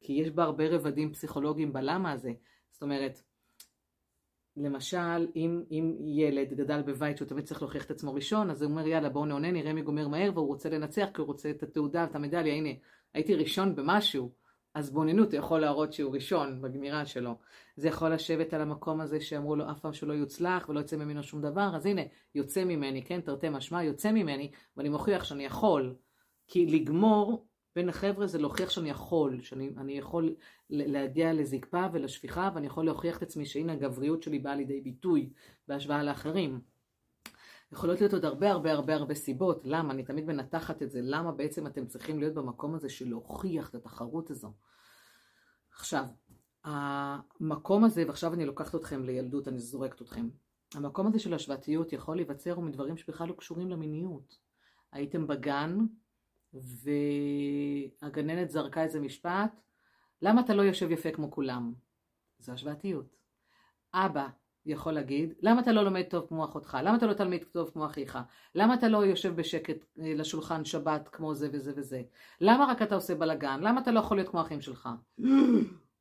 [0.00, 2.33] כי יש בה הרבה רבדים פסיכולוגיים בלמה הזה.
[2.70, 3.22] זאת אומרת,
[4.57, 8.71] למשל, אם, אם ילד גדל בבית שהוא תמיד צריך להוכיח את עצמו ראשון, אז הוא
[8.71, 11.62] אומר יאללה בואו נאונן, נראה מי גומר מהר, והוא רוצה לנצח כי הוא רוצה את
[11.62, 12.71] התעודה ואת המדליה, הנה,
[13.14, 14.33] הייתי ראשון במשהו.
[14.75, 17.35] אז בוננות הוא יכול להראות שהוא ראשון בגמירה שלו.
[17.77, 21.23] זה יכול לשבת על המקום הזה שאמרו לו אף פעם שלא יוצלח ולא יוצא ממנו
[21.23, 22.03] שום דבר, אז הנה,
[22.35, 25.95] יוצא ממני, כן, תרתי משמע, יוצא ממני, ואני מוכיח שאני יכול.
[26.47, 30.35] כי לגמור בין החבר'ה זה להוכיח שאני יכול, שאני יכול
[30.71, 35.31] להגיע לזקפה ולשפיכה, ואני יכול להוכיח את עצמי שהנה הגבריות שלי באה לידי ביטוי
[35.69, 36.61] בהשוואה לאחרים.
[37.73, 41.33] יכולות להיות עוד הרבה הרבה הרבה הרבה סיבות, למה, אני תמיד מנתחת את זה, למה
[41.33, 44.53] בעצם אתם צריכים להיות במקום הזה של להוכיח את התחרות הזו.
[45.73, 46.05] עכשיו,
[46.65, 50.29] המקום הזה, ועכשיו אני לוקחת אתכם לילדות, אני זורקת אתכם,
[50.75, 54.39] המקום הזה של השוואתיות יכול להיווצר מדברים שבכלל לא קשורים למיניות.
[54.93, 55.79] הייתם בגן,
[58.03, 59.61] והגננת זרקה איזה משפט,
[60.23, 61.75] למה אתה לא יושב יפה כמו כולם?
[62.39, 63.17] זו השוואתיות.
[63.95, 64.29] אבא
[64.67, 66.79] יכול להגיד, למה אתה לא לומד טוב כמו אחותך?
[66.83, 68.19] למה אתה לא תלמיד טוב כמו אחיך?
[68.55, 72.03] למה אתה לא יושב בשקט אה, לשולחן שבת כמו זה וזה וזה?
[72.41, 73.61] למה רק אתה עושה בלאגן?
[73.61, 74.89] למה אתה לא יכול להיות כמו האחים שלך?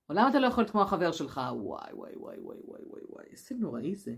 [0.10, 1.42] או למה אתה לא יכול להיות כמו החבר שלך?
[1.56, 4.16] וואי וואי וואי וואי וואי וואי וואי, איזה נוראי זה.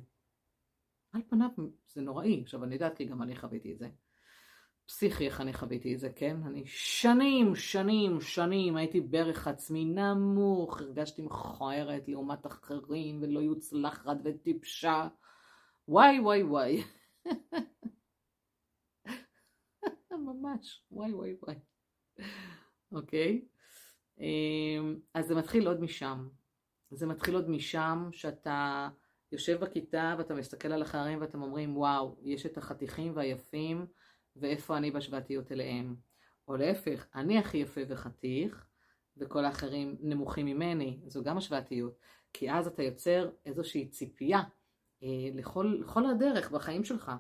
[1.13, 1.49] על פניו
[1.87, 3.89] זה נוראי, עכשיו אני יודעת כי גם אני חוויתי את זה.
[4.87, 6.37] פסיכי איך אני חוויתי את זה, כן?
[6.45, 15.07] אני שנים, שנים, שנים הייתי בערך עצמי נמוך, הרגשתי מכוערת לעומת אחרים ולא יוצלחת וטיפשה.
[15.87, 16.83] וואי וואי וואי.
[20.11, 21.55] ממש, וואי וואי וואי.
[22.91, 23.41] אוקיי?
[24.19, 26.27] אמ, אז זה מתחיל עוד משם.
[26.91, 28.89] זה מתחיל עוד משם שאתה
[29.31, 33.85] יושב בכיתה ואתה מסתכל על אחרים ואתם אומרים וואו, יש את החתיכים והיפים
[34.39, 35.95] ואיפה אני בהשוואתיות אליהם.
[36.47, 38.65] או להפך, אני הכי יפה וחתיך,
[39.17, 41.99] וכל האחרים נמוכים ממני, זו גם השוואתיות.
[42.33, 44.41] כי אז אתה יוצר איזושהי ציפייה
[45.03, 47.11] אה, לכל, לכל הדרך בחיים שלך.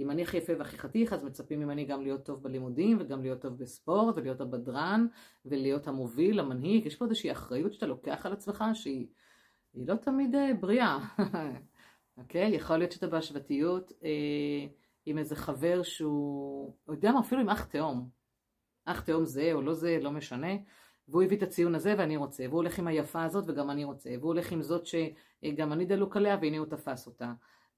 [0.00, 3.40] אם אני הכי יפה והכי חתיך, אז מצפים ממני גם להיות טוב בלימודים, וגם להיות
[3.40, 5.06] טוב בספורט, ולהיות הבדרן,
[5.44, 6.86] ולהיות המוביל, המנהיג.
[6.86, 9.06] יש פה איזושהי אחריות שאתה לוקח על עצמך, שהיא
[9.74, 10.98] לא תמיד אה, בריאה.
[12.18, 12.52] אוקיי?
[12.52, 12.54] okay?
[12.54, 13.92] יכול להיות שאתה בהשוואתיות.
[14.04, 14.66] אה,
[15.06, 18.08] עם איזה חבר שהוא, או יודע מה, אפילו עם אח תאום.
[18.84, 20.52] אח תאום זה או לא זה, לא משנה.
[21.08, 24.10] והוא הביא את הציון הזה ואני רוצה, והוא הולך עם היפה הזאת וגם אני רוצה,
[24.18, 27.32] והוא הולך עם זאת שגם אני דלוק עליה והנה הוא תפס אותה.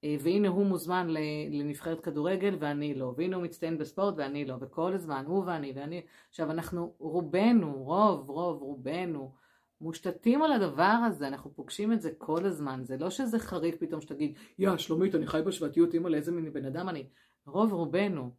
[0.04, 1.06] אה, והנה הוא מוזמן
[1.50, 6.02] לנבחרת כדורגל ואני לא, והנה הוא מצטיין בספורט ואני לא, וכל הזמן הוא ואני ואני.
[6.28, 9.34] עכשיו אנחנו רובנו, רוב, רוב, רובנו,
[9.80, 14.00] מושתתים על הדבר הזה, אנחנו פוגשים את זה כל הזמן, זה לא שזה חריף פתאום
[14.00, 17.08] שתגיד, יא שלומית אני חי בשוואתיות, אימא לאיזה מין בן אדם אני,
[17.46, 18.30] רוב רובנו,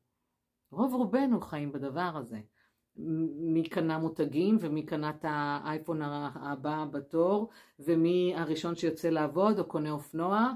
[0.72, 2.40] רוב רובנו חיים בדבר הזה.
[3.36, 9.92] מי קנה מותגים ומי קנה את האייפון הבא בתור ומי הראשון שיוצא לעבוד או קונה
[9.92, 10.52] אופנוע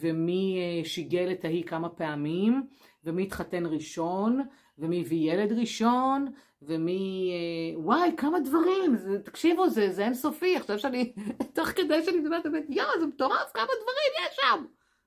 [0.00, 2.66] ומי אה, שיגל את ההיא כמה פעמים
[3.04, 4.40] ומי התחתן ראשון
[4.78, 6.26] ומי הביא ילד ראשון
[6.62, 7.30] ומי...
[7.32, 11.14] אה, וואי, כמה דברים, זה, תקשיבו, זה, זה אינסופי, עכשיו שאני,
[11.54, 14.64] תוך כדי שאני מדברת, באמת, יואו, זה מטורף, כמה דברים יש שם.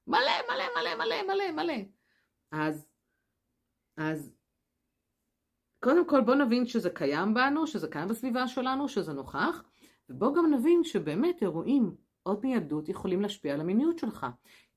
[0.07, 1.73] מלא, מלא, מלא, מלא, מלא, מלא.
[2.51, 2.87] אז,
[3.97, 4.33] אז,
[5.83, 9.63] קודם כל בוא נבין שזה קיים בנו, שזה קיים בסביבה שלנו, שזה נוכח,
[10.09, 11.95] ובוא גם נבין שבאמת אירועים
[12.29, 14.25] עוד מילדות יכולים להשפיע על המיניות שלך.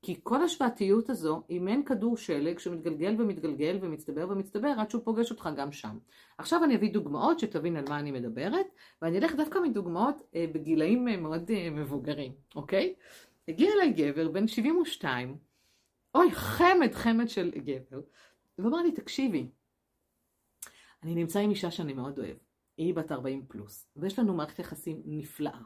[0.03, 5.31] כי כל השוואתיות הזו היא מעין כדור שלג שמתגלגל ומתגלגל ומצטבר ומצטבר עד שהוא פוגש
[5.31, 5.97] אותך גם שם.
[6.37, 8.65] עכשיו אני אביא דוגמאות שתבין על מה אני מדברת,
[9.01, 12.95] ואני אלך דווקא מדוגמאות אה, בגילאים אה, מאוד אה, מבוגרים, אוקיי?
[13.47, 15.37] הגיע אליי גבר בן 72,
[16.15, 18.01] אוי חמד חמד של גבר,
[18.57, 19.47] ואמר לי תקשיבי,
[21.03, 22.37] אני נמצא עם אישה שאני מאוד אוהב,
[22.77, 25.59] היא בת 40 פלוס, ויש לנו מערכת יחסים נפלאה.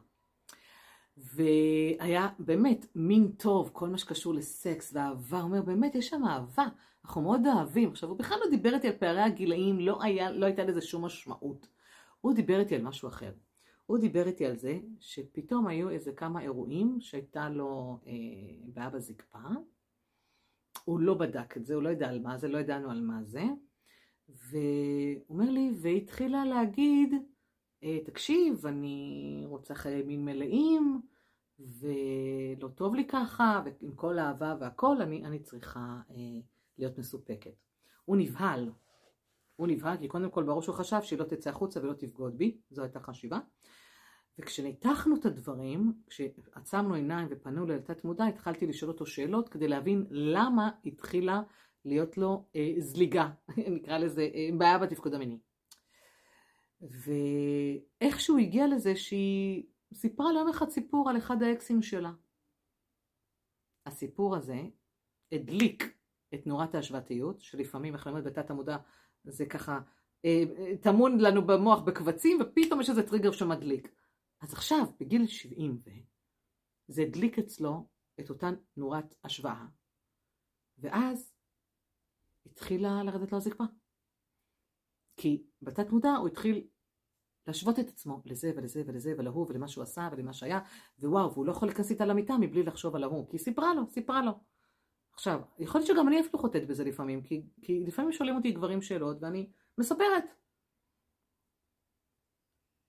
[1.17, 6.65] והיה באמת מין טוב, כל מה שקשור לסקס ואהבה, הוא אומר באמת יש שם אהבה,
[7.05, 7.89] אנחנו מאוד אוהבים.
[7.89, 11.05] עכשיו הוא בכלל לא דיבר איתי על פערי הגילאים, לא, היה, לא הייתה לזה שום
[11.05, 11.67] משמעות.
[12.21, 13.31] הוא דיבר איתי על משהו אחר.
[13.85, 18.13] הוא דיבר איתי על זה שפתאום היו איזה כמה אירועים שהייתה לו אה,
[18.73, 19.39] בעיה בזקפה.
[20.85, 23.23] הוא לא בדק את זה, הוא לא ידע על מה זה, לא ידענו על מה
[23.23, 23.43] זה.
[24.29, 27.13] והוא אומר לי, והתחילה להגיד,
[28.05, 31.01] תקשיב, אני רוצה חיי מין מלאים,
[31.59, 36.15] ולא טוב לי ככה, ועם כל האהבה והכל, אני, אני צריכה אה,
[36.77, 37.55] להיות מסופקת.
[38.05, 38.71] הוא נבהל.
[39.55, 42.57] הוא נבהל, כי קודם כל בראש הוא חשב שהיא לא תצא החוצה ולא תבגוד בי,
[42.69, 43.39] זו הייתה חשיבה.
[44.39, 50.69] וכשניתחנו את הדברים, כשעצמנו עיניים ופנו לתת מודע, התחלתי לשאול אותו שאלות כדי להבין למה
[50.85, 51.41] התחילה
[51.85, 53.29] להיות לו אה, זליגה,
[53.75, 55.39] נקרא לזה, אה, בעיה בתפקוד המיני.
[56.81, 59.63] ואיכשהו הגיע לזה שהיא
[59.93, 62.11] סיפרה לו יום אחד סיפור על אחד האקסים שלה.
[63.85, 64.61] הסיפור הזה
[65.31, 65.97] הדליק
[66.33, 68.77] את נורת ההשוואתיות, שלפעמים, איך לומר בתת המודע,
[69.23, 69.79] זה ככה
[70.25, 70.43] אה,
[70.81, 73.91] טמון לנו במוח בקבצים, ופתאום יש איזה טריגר שמדליק.
[74.41, 75.81] אז עכשיו, בגיל 70,
[76.87, 77.87] זה הדליק אצלו
[78.19, 79.65] את אותה נורת השוואה,
[80.77, 81.33] ואז
[82.45, 83.63] התחילה לרדת לו הזקפה.
[85.17, 86.67] כי בתת מודע הוא התחיל
[87.47, 90.59] להשוות את עצמו לזה ולזה ולזה ולהוא ולמה שהוא עשה ולמה שהיה,
[90.99, 93.81] ווואו, והוא לא יכול להיכנס איתה למיטה מבלי לחשוב על ההוא, כי היא סיפרה לו,
[93.89, 94.31] סיפרה לו.
[95.13, 98.81] עכשיו, יכול להיות שגם אני אפילו חוטאת בזה לפעמים, כי, כי לפעמים שואלים אותי גברים
[98.81, 100.23] שאלות ואני מספרת.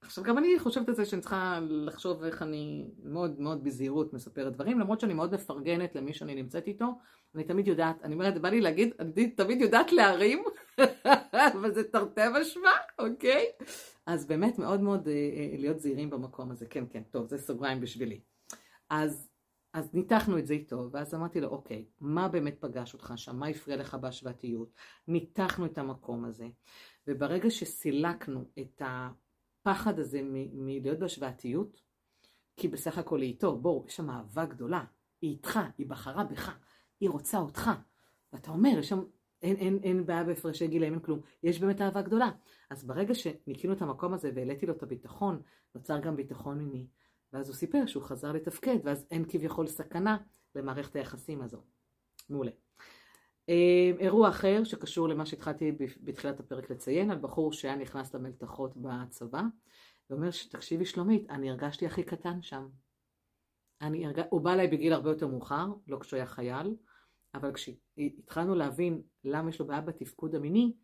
[0.00, 4.52] עכשיו גם אני חושבת על זה שאני צריכה לחשוב איך אני מאוד מאוד בזהירות מספרת
[4.52, 6.86] דברים, למרות שאני מאוד מפרגנת למי שאני נמצאת איתו,
[7.34, 10.44] אני תמיד יודעת, אני אומרת, בא לי להגיד, אני תמיד יודעת להרים,
[11.54, 13.46] אבל זה תרתי משמע, אוקיי?
[14.06, 17.80] אז באמת מאוד מאוד אה, אה, להיות זהירים במקום הזה, כן, כן, טוב, זה סוגריים
[17.80, 18.20] בשבילי.
[18.90, 19.28] אז,
[19.72, 23.36] אז ניתחנו את זה איתו, ואז אמרתי לו, אוקיי, מה באמת פגש אותך שם?
[23.36, 24.74] מה הפריע לך בהשוואתיות?
[25.08, 26.46] ניתחנו את המקום הזה,
[27.06, 30.20] וברגע שסילקנו את הפחד הזה
[30.52, 31.80] מלהיות בהשוואתיות,
[32.56, 34.84] כי בסך הכל היא איתו, בואו, יש שם אהבה גדולה,
[35.20, 36.58] היא איתך, היא בחרה בך,
[37.00, 37.70] היא רוצה אותך.
[38.32, 39.02] ואתה אומר, יש שם
[39.42, 41.20] אין, אין, אין בעיה בהפרשי גילאים, אין כלום.
[41.42, 42.31] יש באמת אהבה גדולה.
[42.70, 45.42] אז ברגע שניקינו את המקום הזה והעליתי לו את הביטחון,
[45.74, 46.87] נוצר גם ביטחון מיני.
[47.33, 50.16] ואז הוא סיפר שהוא חזר לתפקד, ואז אין כביכול סכנה
[50.55, 51.62] למערכת היחסים הזו.
[52.29, 52.51] מעולה.
[53.48, 59.42] אה, אירוע אחר שקשור למה שהתחלתי בתחילת הפרק לציין, על בחור שהיה נכנס למלתחות בצבא,
[60.11, 62.68] ואומר שתקשיבי שלומית, אני הרגשתי הכי קטן שם.
[63.81, 64.20] אני הרג...
[64.31, 66.77] הוא בא אליי בגיל הרבה יותר מאוחר, לא כשהוא היה חייל,
[67.40, 70.77] אבל כשהתחלנו להבין למה יש לו בעיה בתפקוד המיני,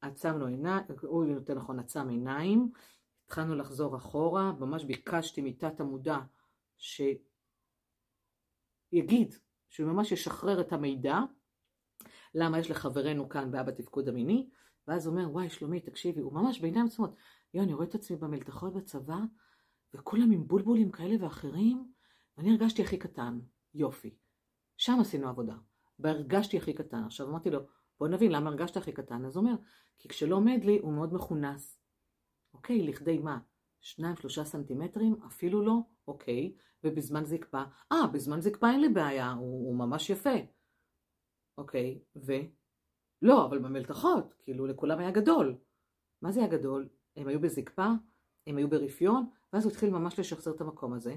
[0.00, 2.72] עצמנו עיניים, או יותר נכון עצם עיניים,
[3.24, 6.18] התחלנו לחזור אחורה, ממש ביקשתי מתת המודע
[8.92, 9.34] שיגיד,
[9.68, 11.18] שהוא ממש ישחרר את המידע,
[12.34, 14.50] למה יש לחברנו כאן בעיה בתפקוד המיני,
[14.88, 17.16] ואז הוא אומר, וואי שלומי, תקשיבי, הוא ממש בעיניים עצמות,
[17.54, 19.18] יואו, אני רואה את עצמי במלתחות בצבא,
[19.94, 21.92] וכולם עם בולבולים כאלה ואחרים,
[22.36, 23.38] ואני הרגשתי הכי קטן,
[23.74, 24.16] יופי.
[24.76, 25.54] שם עשינו עבודה.
[25.98, 27.04] והרגשתי הכי קטן.
[27.04, 27.60] עכשיו אמרתי לו,
[28.00, 29.24] בוא נבין למה הרגשת הכי קטן.
[29.24, 29.56] אז הוא אומר,
[29.98, 31.78] כי כשלא עומד לי הוא מאוד מכונס.
[32.54, 33.38] אוקיי, לכדי מה?
[33.80, 35.16] שניים, שלושה סנטימטרים?
[35.26, 35.78] אפילו לא?
[36.08, 36.54] אוקיי.
[36.84, 37.62] ובזמן זקפה?
[37.92, 40.34] אה, בזמן זקפה אין לי בעיה, הוא, הוא ממש יפה.
[41.58, 42.32] אוקיי, ו?
[43.22, 45.56] לא, אבל במלתחות, כאילו לכולם היה גדול.
[46.22, 46.88] מה זה היה גדול?
[47.16, 47.88] הם היו בזקפה,
[48.46, 51.14] הם היו ברפיון, ואז הוא התחיל ממש לשחזר את המקום הזה,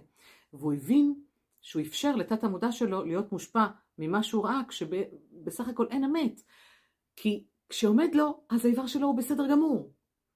[0.54, 1.24] והוא הבין
[1.62, 3.66] שהוא אפשר לתת המודע שלו להיות מושפע
[3.98, 6.42] ממה שהוא ראה, כשבסך הכל אין אמת.
[7.16, 9.94] כי כשעומד לו, אז האיבר שלו הוא בסדר גמור.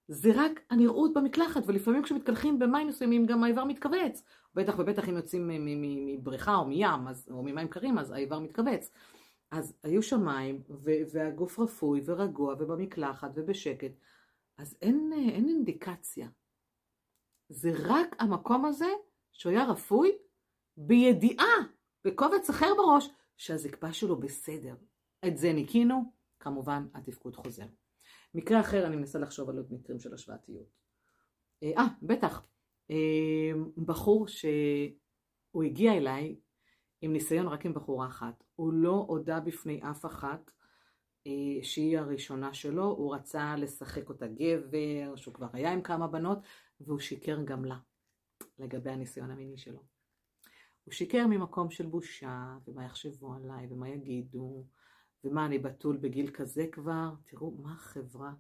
[0.08, 4.24] זה רק הנראות במקלחת, ולפעמים כשמתקלחים במים מסוימים גם האיבר מתכווץ.
[4.56, 8.92] בטח ובטח אם יוצאים מבריכה או מים, אז, או ממים קרים, אז האיבר מתכווץ.
[9.52, 10.62] אז היו שם מים,
[11.12, 13.92] והגוף רפוי ורגוע ובמקלחת ובשקט,
[14.58, 16.28] אז אין, אין אינדיקציה.
[17.50, 18.90] זה רק המקום הזה
[19.32, 20.12] שהוא היה רפוי
[20.78, 21.56] בידיעה,
[22.06, 24.76] בקובץ אחר בראש, שהזקפה שלו בסדר.
[25.28, 26.04] את זה ניקינו,
[26.40, 27.66] כמובן התפקוד חוזר.
[28.34, 30.68] מקרה אחר, אני מנסה לחשוב על עוד מקרים של השוואתיות.
[31.64, 32.46] אה, אה, בטח.
[32.92, 33.52] אה,
[33.86, 36.36] בחור שהוא הגיע אליי
[37.02, 38.44] עם ניסיון רק עם בחורה אחת.
[38.56, 40.52] הוא לא הודה בפני אף אחת
[41.28, 46.40] אה, שהיא הראשונה שלו, הוא רצה לשחק אותה גבר, שהוא כבר היה עם כמה בנות,
[46.80, 47.78] והוא שיקר גם לה
[48.60, 49.84] לגבי הניסיון המיני שלו.
[50.84, 54.66] הוא שיקר ממקום של בושה, ומה יחשבו עליי, ומה יגידו,
[55.24, 58.34] ומה אני בתול בגיל כזה כבר, תראו מה החברה.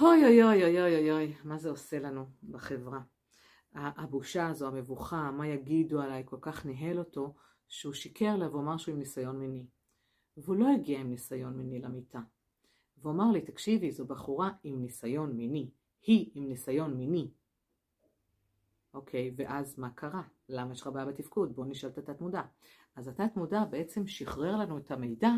[0.00, 3.00] אוי אוי אוי אוי אוי אוי, מה זה עושה לנו בחברה.
[3.74, 7.34] הבושה הזו, המבוכה, מה יגידו עליי, כל כך ניהל אותו,
[7.68, 9.66] שהוא שיקר לה ואמר שהוא עם ניסיון מיני.
[10.36, 12.20] והוא לא הגיע עם ניסיון מיני למיטה.
[12.98, 15.70] והוא אמר לי, תקשיבי, זו בחורה עם ניסיון מיני.
[16.02, 17.30] היא עם ניסיון מיני.
[18.94, 20.22] אוקיי, ואז מה קרה?
[20.48, 21.56] למה יש לך בעיה בתפקוד?
[21.56, 22.42] בואו נשאל את התת מודע.
[22.96, 25.30] אז התת מודע בעצם שחרר לנו את המידע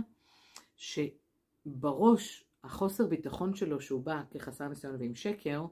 [0.77, 5.67] שבראש החוסר ביטחון שלו שהוא בא כחסר ניסיון ועם שקר,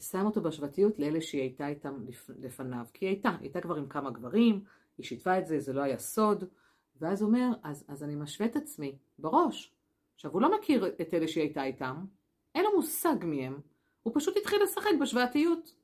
[0.00, 2.04] שם אותו בהשוואתיות לאלה שהיא הייתה איתם
[2.38, 2.86] לפניו.
[2.92, 4.64] כי היא הייתה, היא הייתה כבר עם כמה גברים,
[4.98, 6.44] היא שיתפה את זה, זה לא היה סוד.
[7.00, 9.74] ואז הוא אומר, אז, אז אני משווה את עצמי בראש.
[10.14, 12.04] עכשיו, הוא לא מכיר את אלה שהיא הייתה איתם,
[12.54, 13.48] אין לו מושג מי
[14.02, 15.74] הוא פשוט התחיל לשחק בהשוואתיות.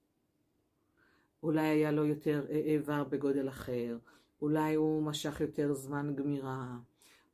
[1.42, 3.98] אולי היה לו יותר איבר בגודל אחר,
[4.42, 6.76] אולי הוא משך יותר זמן גמירה,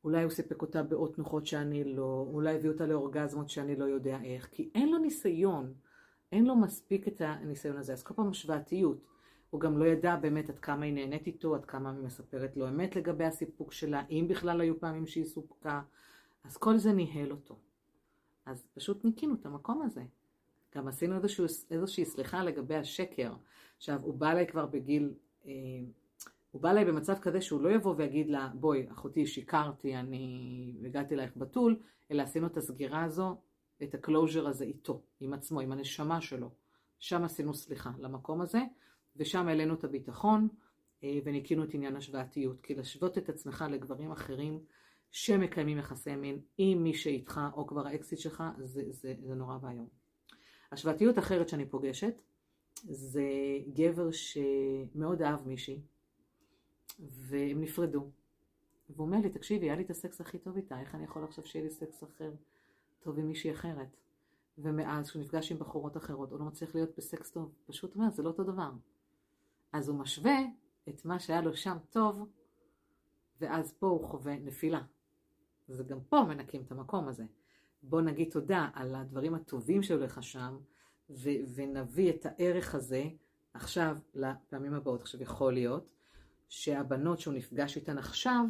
[0.05, 4.19] אולי הוא סיפק אותה באות תנוחות שאני לא, אולי הביא אותה לאורגזמות שאני לא יודע
[4.25, 5.75] איך, כי אין לו ניסיון,
[6.33, 9.05] אין לו מספיק את הניסיון הזה, אז כל פעם השוואתיות.
[9.51, 12.69] הוא גם לא ידע באמת עד כמה היא נהנית איתו, עד כמה היא מספרת לו
[12.69, 15.83] אמת לגבי הסיפוק שלה, אם בכלל היו פעמים שהיא סופקה,
[16.45, 17.59] אז כל זה ניהל אותו.
[18.47, 20.03] אז פשוט ניקינו את המקום הזה.
[20.75, 21.17] גם עשינו
[21.71, 23.33] איזושהי סליחה לגבי השקר.
[23.79, 25.15] עכשיו, הוא בא אליי כבר בגיל,
[25.47, 25.53] אה,
[26.51, 31.15] הוא בא אליי במצב כזה שהוא לא יבוא ויגיד לה, בואי, אחותי, שיקרתי, אני הגעתי
[31.15, 33.37] אלייך בתול, אלא עשינו את הסגירה הזו,
[33.83, 36.51] את ה closure הזה איתו, עם עצמו, עם הנשמה שלו.
[36.99, 38.61] שם עשינו סליחה למקום הזה,
[39.17, 40.49] ושם העלינו את הביטחון,
[41.05, 42.61] אה, וניקינו את עניין השוואתיות.
[42.61, 44.61] כי להשוות את עצמך לגברים אחרים
[45.11, 49.89] שמקיימים יחסי מין עם מי שאיתך, או כבר האקסית שלך, זה, זה, זה נורא ואיום.
[50.73, 52.21] השוואתיות אחרת שאני פוגשת,
[52.85, 53.25] זה
[53.75, 55.81] גבר שמאוד אהב מישהי,
[56.99, 58.11] והם נפרדו.
[58.91, 61.45] והוא אומר לי, תקשיבי, היה לי את הסקס הכי טוב איתה, איך אני יכול עכשיו
[61.47, 62.33] שיהיה לי סקס אחר
[63.01, 63.97] טוב עם מישהי אחרת?
[64.59, 68.23] ומאז, כשהוא נפגש עם בחורות אחרות, הוא לא מצליח להיות בסקס טוב, פשוט אומר, זה
[68.23, 68.71] לא אותו דבר.
[69.73, 70.39] אז הוא משווה
[70.89, 72.29] את מה שהיה לו שם טוב,
[73.41, 74.83] ואז פה הוא חווה נפילה.
[75.69, 77.25] אז גם פה מנקים את המקום הזה.
[77.83, 80.59] בוא נגיד תודה על הדברים הטובים שהיו לך שם,
[81.11, 83.05] ו- ונביא את הערך הזה
[83.55, 85.01] עכשיו לפעמים הבאות.
[85.01, 85.89] עכשיו יכול להיות
[86.49, 88.45] שהבנות שהוא נפגש איתן עכשיו,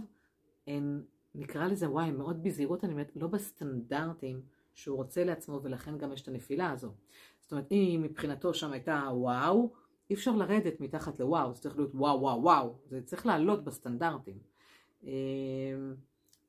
[0.66, 1.02] הן,
[1.34, 4.42] נקרא לזה, וואי, מאוד בזהירות, אני אומרת, לא בסטנדרטים
[4.74, 6.92] שהוא רוצה לעצמו, ולכן גם יש את הנפילה הזו.
[7.40, 9.72] זאת אומרת, אם מבחינתו שם הייתה וואו,
[10.10, 14.38] אי אפשר לרדת מתחת לוואו, זה צריך להיות וואו וואו וואו, זה צריך לעלות בסטנדרטים.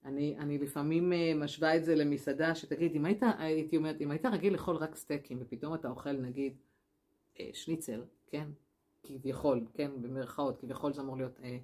[0.06, 4.26] אני, אני לפעמים אה, משווה את זה למסעדה, שתגיד, אם היית, הייתי אומרת, אם היית
[4.26, 6.58] רגיל לאכול רק סטייקים, ופתאום אתה אוכל נגיד
[7.40, 8.48] אה, שניצל, כן?
[9.04, 11.58] כביכול, כן, במרכאות, כביכול זה אמור להיות אה,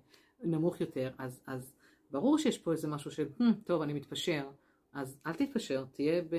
[0.44, 1.74] נמוך יותר, אז, אז
[2.12, 4.50] ברור שיש פה איזה משהו של, hmm, טוב, אני מתפשר,
[4.94, 6.36] אז אל תתפשר, תהיה ב,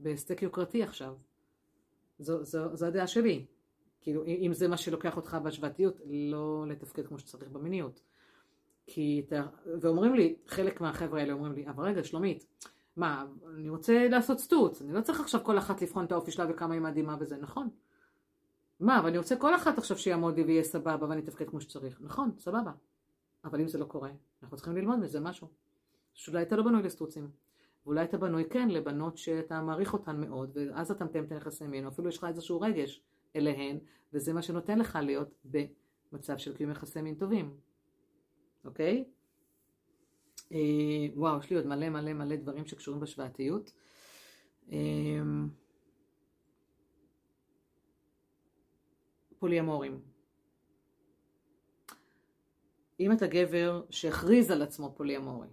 [0.00, 1.14] בסטייק יוקרתי עכשיו.
[2.18, 3.46] זו, זו, זו הדעה שלי.
[4.00, 8.00] כאילו, אם זה מה שלוקח אותך בהשוואתיות, לא לתפקד כמו שצריך במיניות.
[8.86, 9.42] כי אתה,
[9.80, 12.46] ואומרים לי, חלק מהחבר'ה האלה אומרים לי, אבל רגע, שלומית,
[12.96, 16.46] מה, אני רוצה לעשות סטוץ, אני לא צריך עכשיו כל אחת לבחון את האופי שלה
[16.50, 17.68] וכמה היא מדהימה וזה, נכון.
[18.80, 22.00] מה, אבל אני רוצה כל אחת עכשיו שיעמוד לי ויהיה סבבה ואני אתפקד כמו שצריך,
[22.00, 22.72] נכון, סבבה.
[23.44, 24.10] אבל אם זה לא קורה,
[24.42, 25.48] אנחנו צריכים ללמוד מזה משהו.
[26.14, 27.30] שאולי אתה לא בנוי לסטוצים.
[27.86, 31.84] ואולי אתה בנוי כן לבנות שאתה מעריך אותן מאוד, ואז אתה מתאם את היחסי מין,
[31.84, 33.02] או אפילו יש לך איזשהו רגש
[33.36, 33.78] אליהן,
[34.12, 37.56] וזה מה שנותן לך להיות במצב של קיום יחסי מין טובים.
[38.64, 39.04] אוקיי?
[40.52, 40.58] אה,
[41.16, 43.72] וואו, יש לי עוד מלא מלא מלא דברים שקשורים בהשוואתיות.
[44.72, 44.78] אה,
[49.38, 50.00] פוליאמורים.
[53.00, 55.48] אם אתה גבר שהכריז על עצמו פוליאמורי,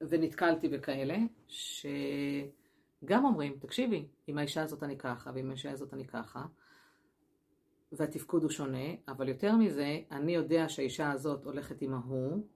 [0.00, 1.16] ונתקלתי בכאלה,
[1.48, 6.46] שגם אומרים, תקשיבי, עם האישה הזאת אני ככה, ועם האישה הזאת אני ככה,
[7.92, 12.46] והתפקוד הוא שונה, אבל יותר מזה, אני יודע שהאישה הזאת הולכת עם ההוא,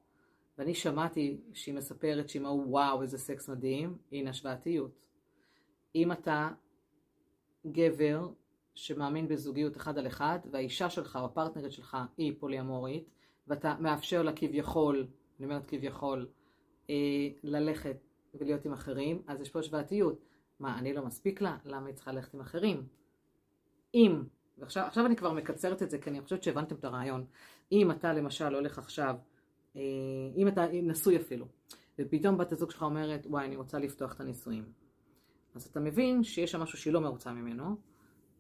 [0.59, 4.91] ואני שמעתי שהיא מספרת שעם ההוא, וואו, איזה סקס מדהים, הנה השוואתיות.
[5.95, 6.51] אם אתה
[7.67, 8.29] גבר
[8.75, 13.11] שמאמין בזוגיות אחד על אחד, והאישה שלך או הפרטנרית שלך היא פוליאמורית,
[13.47, 15.07] ואתה מאפשר לה כביכול,
[15.39, 16.29] אני אומרת כביכול,
[16.91, 17.97] אה, ללכת
[18.35, 20.25] ולהיות עם אחרים, אז יש פה השוואתיות.
[20.61, 21.57] מה, אני לא מספיק לה?
[21.65, 22.87] למה היא צריכה ללכת עם אחרים?
[23.95, 24.23] אם
[24.59, 27.25] ועכשיו אני כבר מקצרת את זה, כי אני חושבת שהבנתם את הרעיון.
[27.73, 29.17] אם אתה למשל הולך עכשיו,
[29.77, 29.81] אה,
[30.37, 31.47] אם אתה נשוי אפילו,
[31.99, 34.65] ופתאום בת הזוג שלך אומרת, וואי, אני רוצה לפתוח את הנישואים.
[35.55, 37.77] אז אתה מבין שיש שם משהו שהיא לא מרוצה ממנו.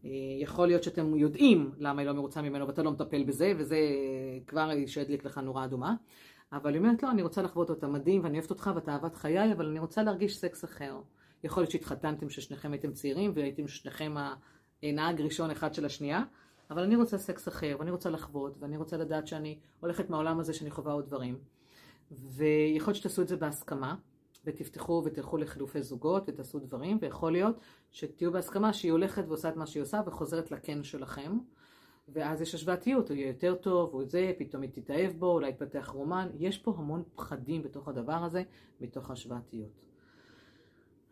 [0.04, 3.78] אה, יכול להיות שאתם יודעים למה היא לא מרוצה ממנו ואתה לא מטפל בזה, וזה
[4.46, 5.94] כבר שידליק לך נורה אדומה.
[6.52, 9.52] אבל היא אומרת, לא, אני רוצה לחוות אותה מדהים, ואני אוהבת אותך ואתה אהבת חיי,
[9.52, 11.00] אבל אני רוצה להרגיש סקס אחר.
[11.44, 14.14] יכול להיות שהתחתנתם, ששניכם הייתם צעירים, והייתם שניכם
[14.82, 16.24] נהג ראשון אחד של השנייה,
[16.70, 20.52] אבל אני רוצה סקס אחר, ואני רוצה לחוות, ואני רוצה לדעת שאני הולכת מהעולם הזה
[20.52, 21.38] שאני חווה עוד דברים.
[22.10, 23.94] ויכול להיות שתעשו את זה בהסכמה,
[24.44, 27.56] ותפתחו ותלכו לחילופי זוגות ותעשו דברים, ויכול להיות
[27.90, 31.38] שתהיו בהסכמה שהיא הולכת ועושה את מה שהיא עושה וחוזרת לכן שלכם.
[32.08, 35.90] ואז יש השוואתיות, הוא יהיה יותר טוב, הוא זה, פתאום היא תתאהב בו, אולי יתפתח
[35.94, 38.42] רומן, יש פה המון פחדים בתוך הדבר הזה,
[38.80, 39.86] מתוך השוואתיות.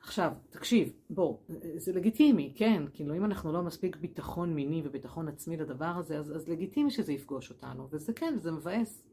[0.04, 1.38] עכשיו, תקשיב, בוא,
[1.76, 6.36] זה לגיטימי, כן, כאילו אם אנחנו לא מספיק ביטחון מיני וביטחון עצמי לדבר הזה, אז,
[6.36, 9.04] אז לגיטימי שזה יפגוש אותנו, וזה כן, זה מבאס.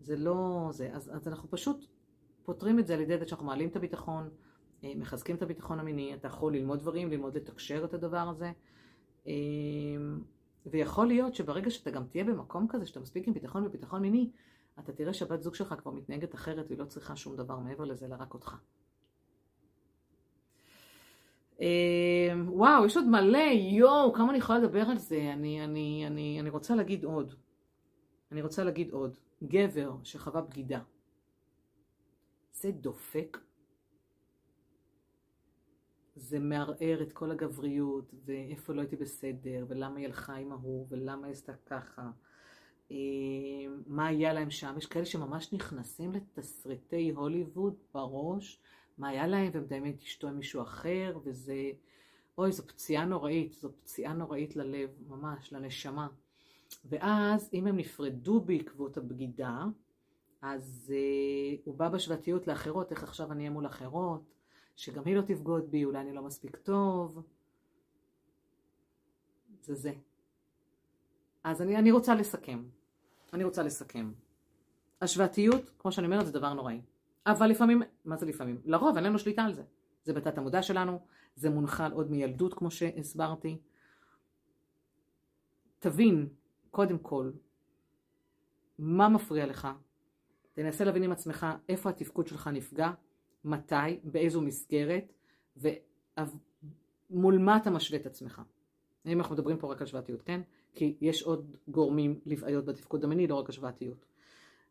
[0.00, 1.86] זה לא זה, אז, אז אנחנו פשוט
[2.44, 4.30] פותרים את זה על ידי זה שאנחנו מעלים את הביטחון,
[4.84, 8.52] אה, מחזקים את הביטחון המיני, אתה יכול ללמוד דברים, ללמוד לתקשר את הדבר הזה,
[9.26, 9.32] אה,
[10.66, 14.30] ויכול להיות שברגע שאתה גם תהיה במקום כזה, שאתה מספיק עם ביטחון וביטחון מיני,
[14.78, 18.06] אתה תראה שהבת זוג שלך כבר מתנהגת אחרת והיא לא צריכה שום דבר מעבר לזה,
[18.06, 18.56] אלא רק אותך.
[21.60, 23.38] אמ, וואו, יש עוד מלא,
[23.78, 25.30] יואו, כמה אני יכולה לדבר על זה.
[25.32, 27.34] אני, אני, אני, אני רוצה להגיד עוד.
[28.32, 29.18] אני רוצה להגיד עוד.
[29.42, 30.80] גבר שחווה בגידה.
[32.52, 33.38] זה דופק
[36.16, 41.26] זה מערער את כל הגבריות, ואיפה לא הייתי בסדר, ולמה היא הלכה עם ההוא, ולמה
[41.26, 42.10] היא עשתה ככה.
[42.90, 42.96] אה,
[43.86, 44.74] מה היה להם שם?
[44.78, 48.60] יש כאלה שממש נכנסים לתסריטי הוליווד בראש,
[48.98, 49.50] מה היה להם,
[49.88, 51.70] את אשתו עם מישהו אחר, וזה...
[52.38, 56.08] אוי, זו פציעה נוראית, זו פציעה נוראית ללב, ממש, לנשמה.
[56.84, 59.64] ואז, אם הם נפרדו בעקבות הבגידה,
[60.42, 64.34] אז uh, הוא בא בשבטיות לאחרות, איך עכשיו אני אהיה מול אחרות,
[64.76, 67.22] שגם היא לא תבגוד בי, אולי אני לא מספיק טוב.
[69.62, 69.92] זה זה.
[71.44, 72.64] אז אני, אני רוצה לסכם.
[73.32, 74.12] אני רוצה לסכם.
[75.00, 76.80] השוואתיות, כמו שאני אומרת, זה דבר נוראי.
[77.26, 78.60] אבל לפעמים, מה זה לפעמים?
[78.64, 79.62] לרוב אין לנו שליטה על זה.
[80.04, 81.00] זה בתת המודע שלנו,
[81.34, 83.58] זה מונחל עוד מילדות כמו שהסברתי.
[85.78, 86.28] תבין,
[86.70, 87.30] קודם כל,
[88.78, 89.68] מה מפריע לך.
[90.52, 92.90] תנסה להבין עם עצמך איפה התפקוד שלך נפגע,
[93.44, 95.12] מתי, באיזו מסגרת,
[95.56, 98.42] ומול מה אתה משווה את עצמך.
[99.06, 100.40] אם אנחנו מדברים פה רק על שוואתיות, כן?
[100.74, 104.04] כי יש עוד גורמים לבעיות בתפקוד המיני, לא רק השוואתיות.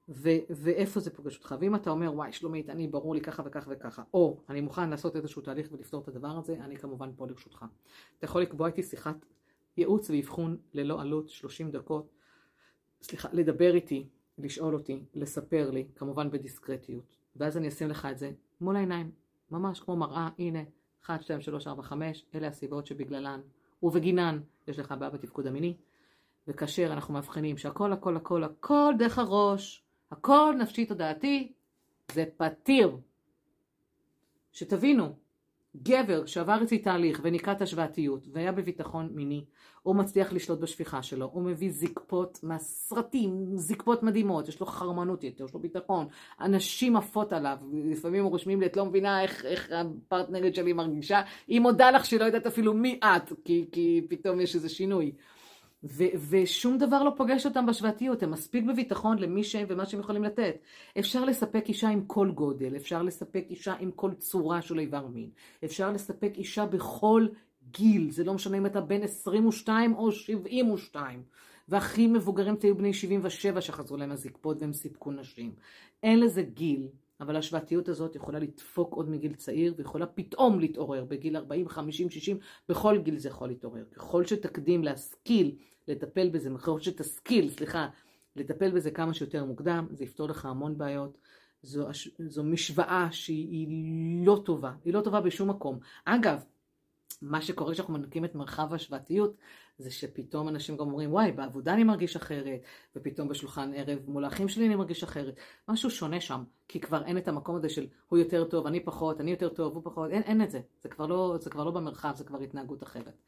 [0.10, 1.56] ו- ואיפה זה פוגש אותך.
[1.60, 5.16] ואם אתה אומר, וואי, שלומית, אני ברור לי ככה וככה וככה, או אני מוכן לעשות
[5.16, 7.66] איזשהו תהליך ולפתור את הדבר הזה, אני כמובן פה לרשותך.
[8.18, 9.26] אתה יכול לקבוע איתי שיחת
[9.78, 12.10] ייעוץ ואבחון ללא עלות, 30 דקות,
[13.02, 17.18] סליחה, לדבר איתי, לשאול אותי, לספר לי, כמובן בדיסקרטיות.
[17.36, 18.32] ואז אני אשים לך את זה
[18.62, 19.12] מול העיניים,
[19.52, 20.64] ממש כמו מראה, הנה,
[21.06, 23.42] 1, 2, 3, 4, 5, אלה הסיבות שבגללן
[23.84, 25.78] ובגינן יש לך בעיה בתפקוד המיני.
[26.48, 29.84] וכאשר אנחנו מאבחנים שהכל הכל הכל הכל דרך הראש,
[30.14, 31.52] הכל נפשי תודעתי,
[32.12, 32.98] זה פתיר.
[34.52, 35.16] שתבינו,
[35.84, 39.46] גבר שעבר אצלי תהליך ונקרא את השוואתיות והיה בביטחון מיני,
[39.84, 45.46] הוא מצליח לשלוט בשפיכה שלו, הוא מביא זקפות מהסרטים, זקפות מדהימות, יש לו חרמנות יותר,
[45.46, 46.08] יש לו ביטחון,
[46.42, 51.60] אנשים עפות עליו, לפעמים רושמים לי, את לא מבינה איך, איך הפרטנרית שלי מרגישה, היא
[51.60, 55.12] מודה לך שהיא לא יודעת אפילו מי את, כי, כי פתאום יש איזה שינוי.
[55.84, 60.24] ו- ושום דבר לא פוגש אותם בשוואתיות, הם מספיק בביטחון למי שהם ומה שהם יכולים
[60.24, 60.56] לתת.
[61.00, 65.30] אפשר לספק אישה עם כל גודל, אפשר לספק אישה עם כל צורה של איבר מין,
[65.66, 67.28] אפשר לספק אישה בכל
[67.72, 71.24] גיל, זה לא משנה אם אתה בן 22 או 72.
[71.70, 75.52] והכי מבוגרים תהיו בני 77 שחזרו להם הזקפות והם סיפקו נשים.
[76.04, 76.88] אין לזה גיל,
[77.24, 82.38] אבל השוואתיות הזאת יכולה לדפוק עוד מגיל צעיר ויכולה פתאום להתעורר בגיל 40, 50, 60,
[82.70, 83.84] בכל גיל זה יכול להתעורר.
[83.96, 85.56] ככל שתקדים להשכיל
[85.88, 87.88] לטפל בזה, ככל שתשכיל, סליחה,
[88.36, 91.18] לטפל בזה כמה שיותר מוקדם, זה יפתור לך המון בעיות.
[91.62, 91.88] זו,
[92.20, 93.68] זו משוואה שהיא
[94.26, 95.80] לא טובה, היא לא טובה בשום מקום.
[96.06, 96.44] אגב,
[97.22, 99.36] מה שקורה כשאנחנו מנקים את מרחב ההשוואתיות,
[99.78, 102.62] זה שפתאום אנשים גם אומרים, וואי, בעבודה אני מרגיש אחרת,
[102.96, 105.36] ופתאום בשולחן ערב מול האחים שלי אני מרגיש אחרת.
[105.68, 109.22] משהו שונה שם, כי כבר אין את המקום הזה של הוא יותר טוב, אני פחות,
[109.22, 110.62] אני יותר טוב, הוא פחות, אין, אין את זה.
[110.84, 113.22] זה כבר, לא, זה כבר לא במרחב, זה כבר התנהגות אחרת.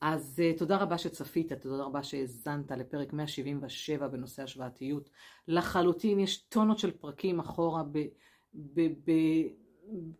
[0.00, 5.10] אז uh, תודה רבה שצפית, תודה רבה שהאזנת לפרק 177 בנושא השוואתיות.
[5.48, 7.98] לחלוטין יש טונות של פרקים אחורה ב...
[8.54, 9.10] ב, ב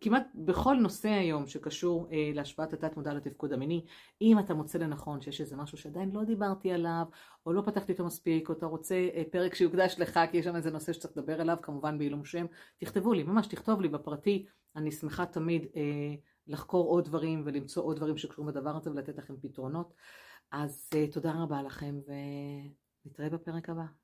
[0.01, 3.85] כמעט בכל נושא היום שקשור אה, להשפעת התת מודע לתפקוד המיני,
[4.21, 7.05] אם אתה מוצא לנכון שיש איזה משהו שעדיין לא דיברתי עליו,
[7.45, 10.55] או לא פתחתי אותו מספיק, או אתה רוצה אה, פרק שיוקדש לך, כי יש שם
[10.55, 12.45] איזה נושא שצריך לדבר עליו, כמובן בעילום שם,
[12.77, 14.45] תכתבו לי, ממש תכתוב לי בפרטי,
[14.75, 16.15] אני שמחה תמיד אה,
[16.47, 19.93] לחקור עוד דברים ולמצוא עוד דברים שקשורים בדבר הזה ולתת לכם פתרונות.
[20.51, 21.99] אז אה, תודה רבה לכם
[23.05, 24.00] ונתראה בפרק הבא.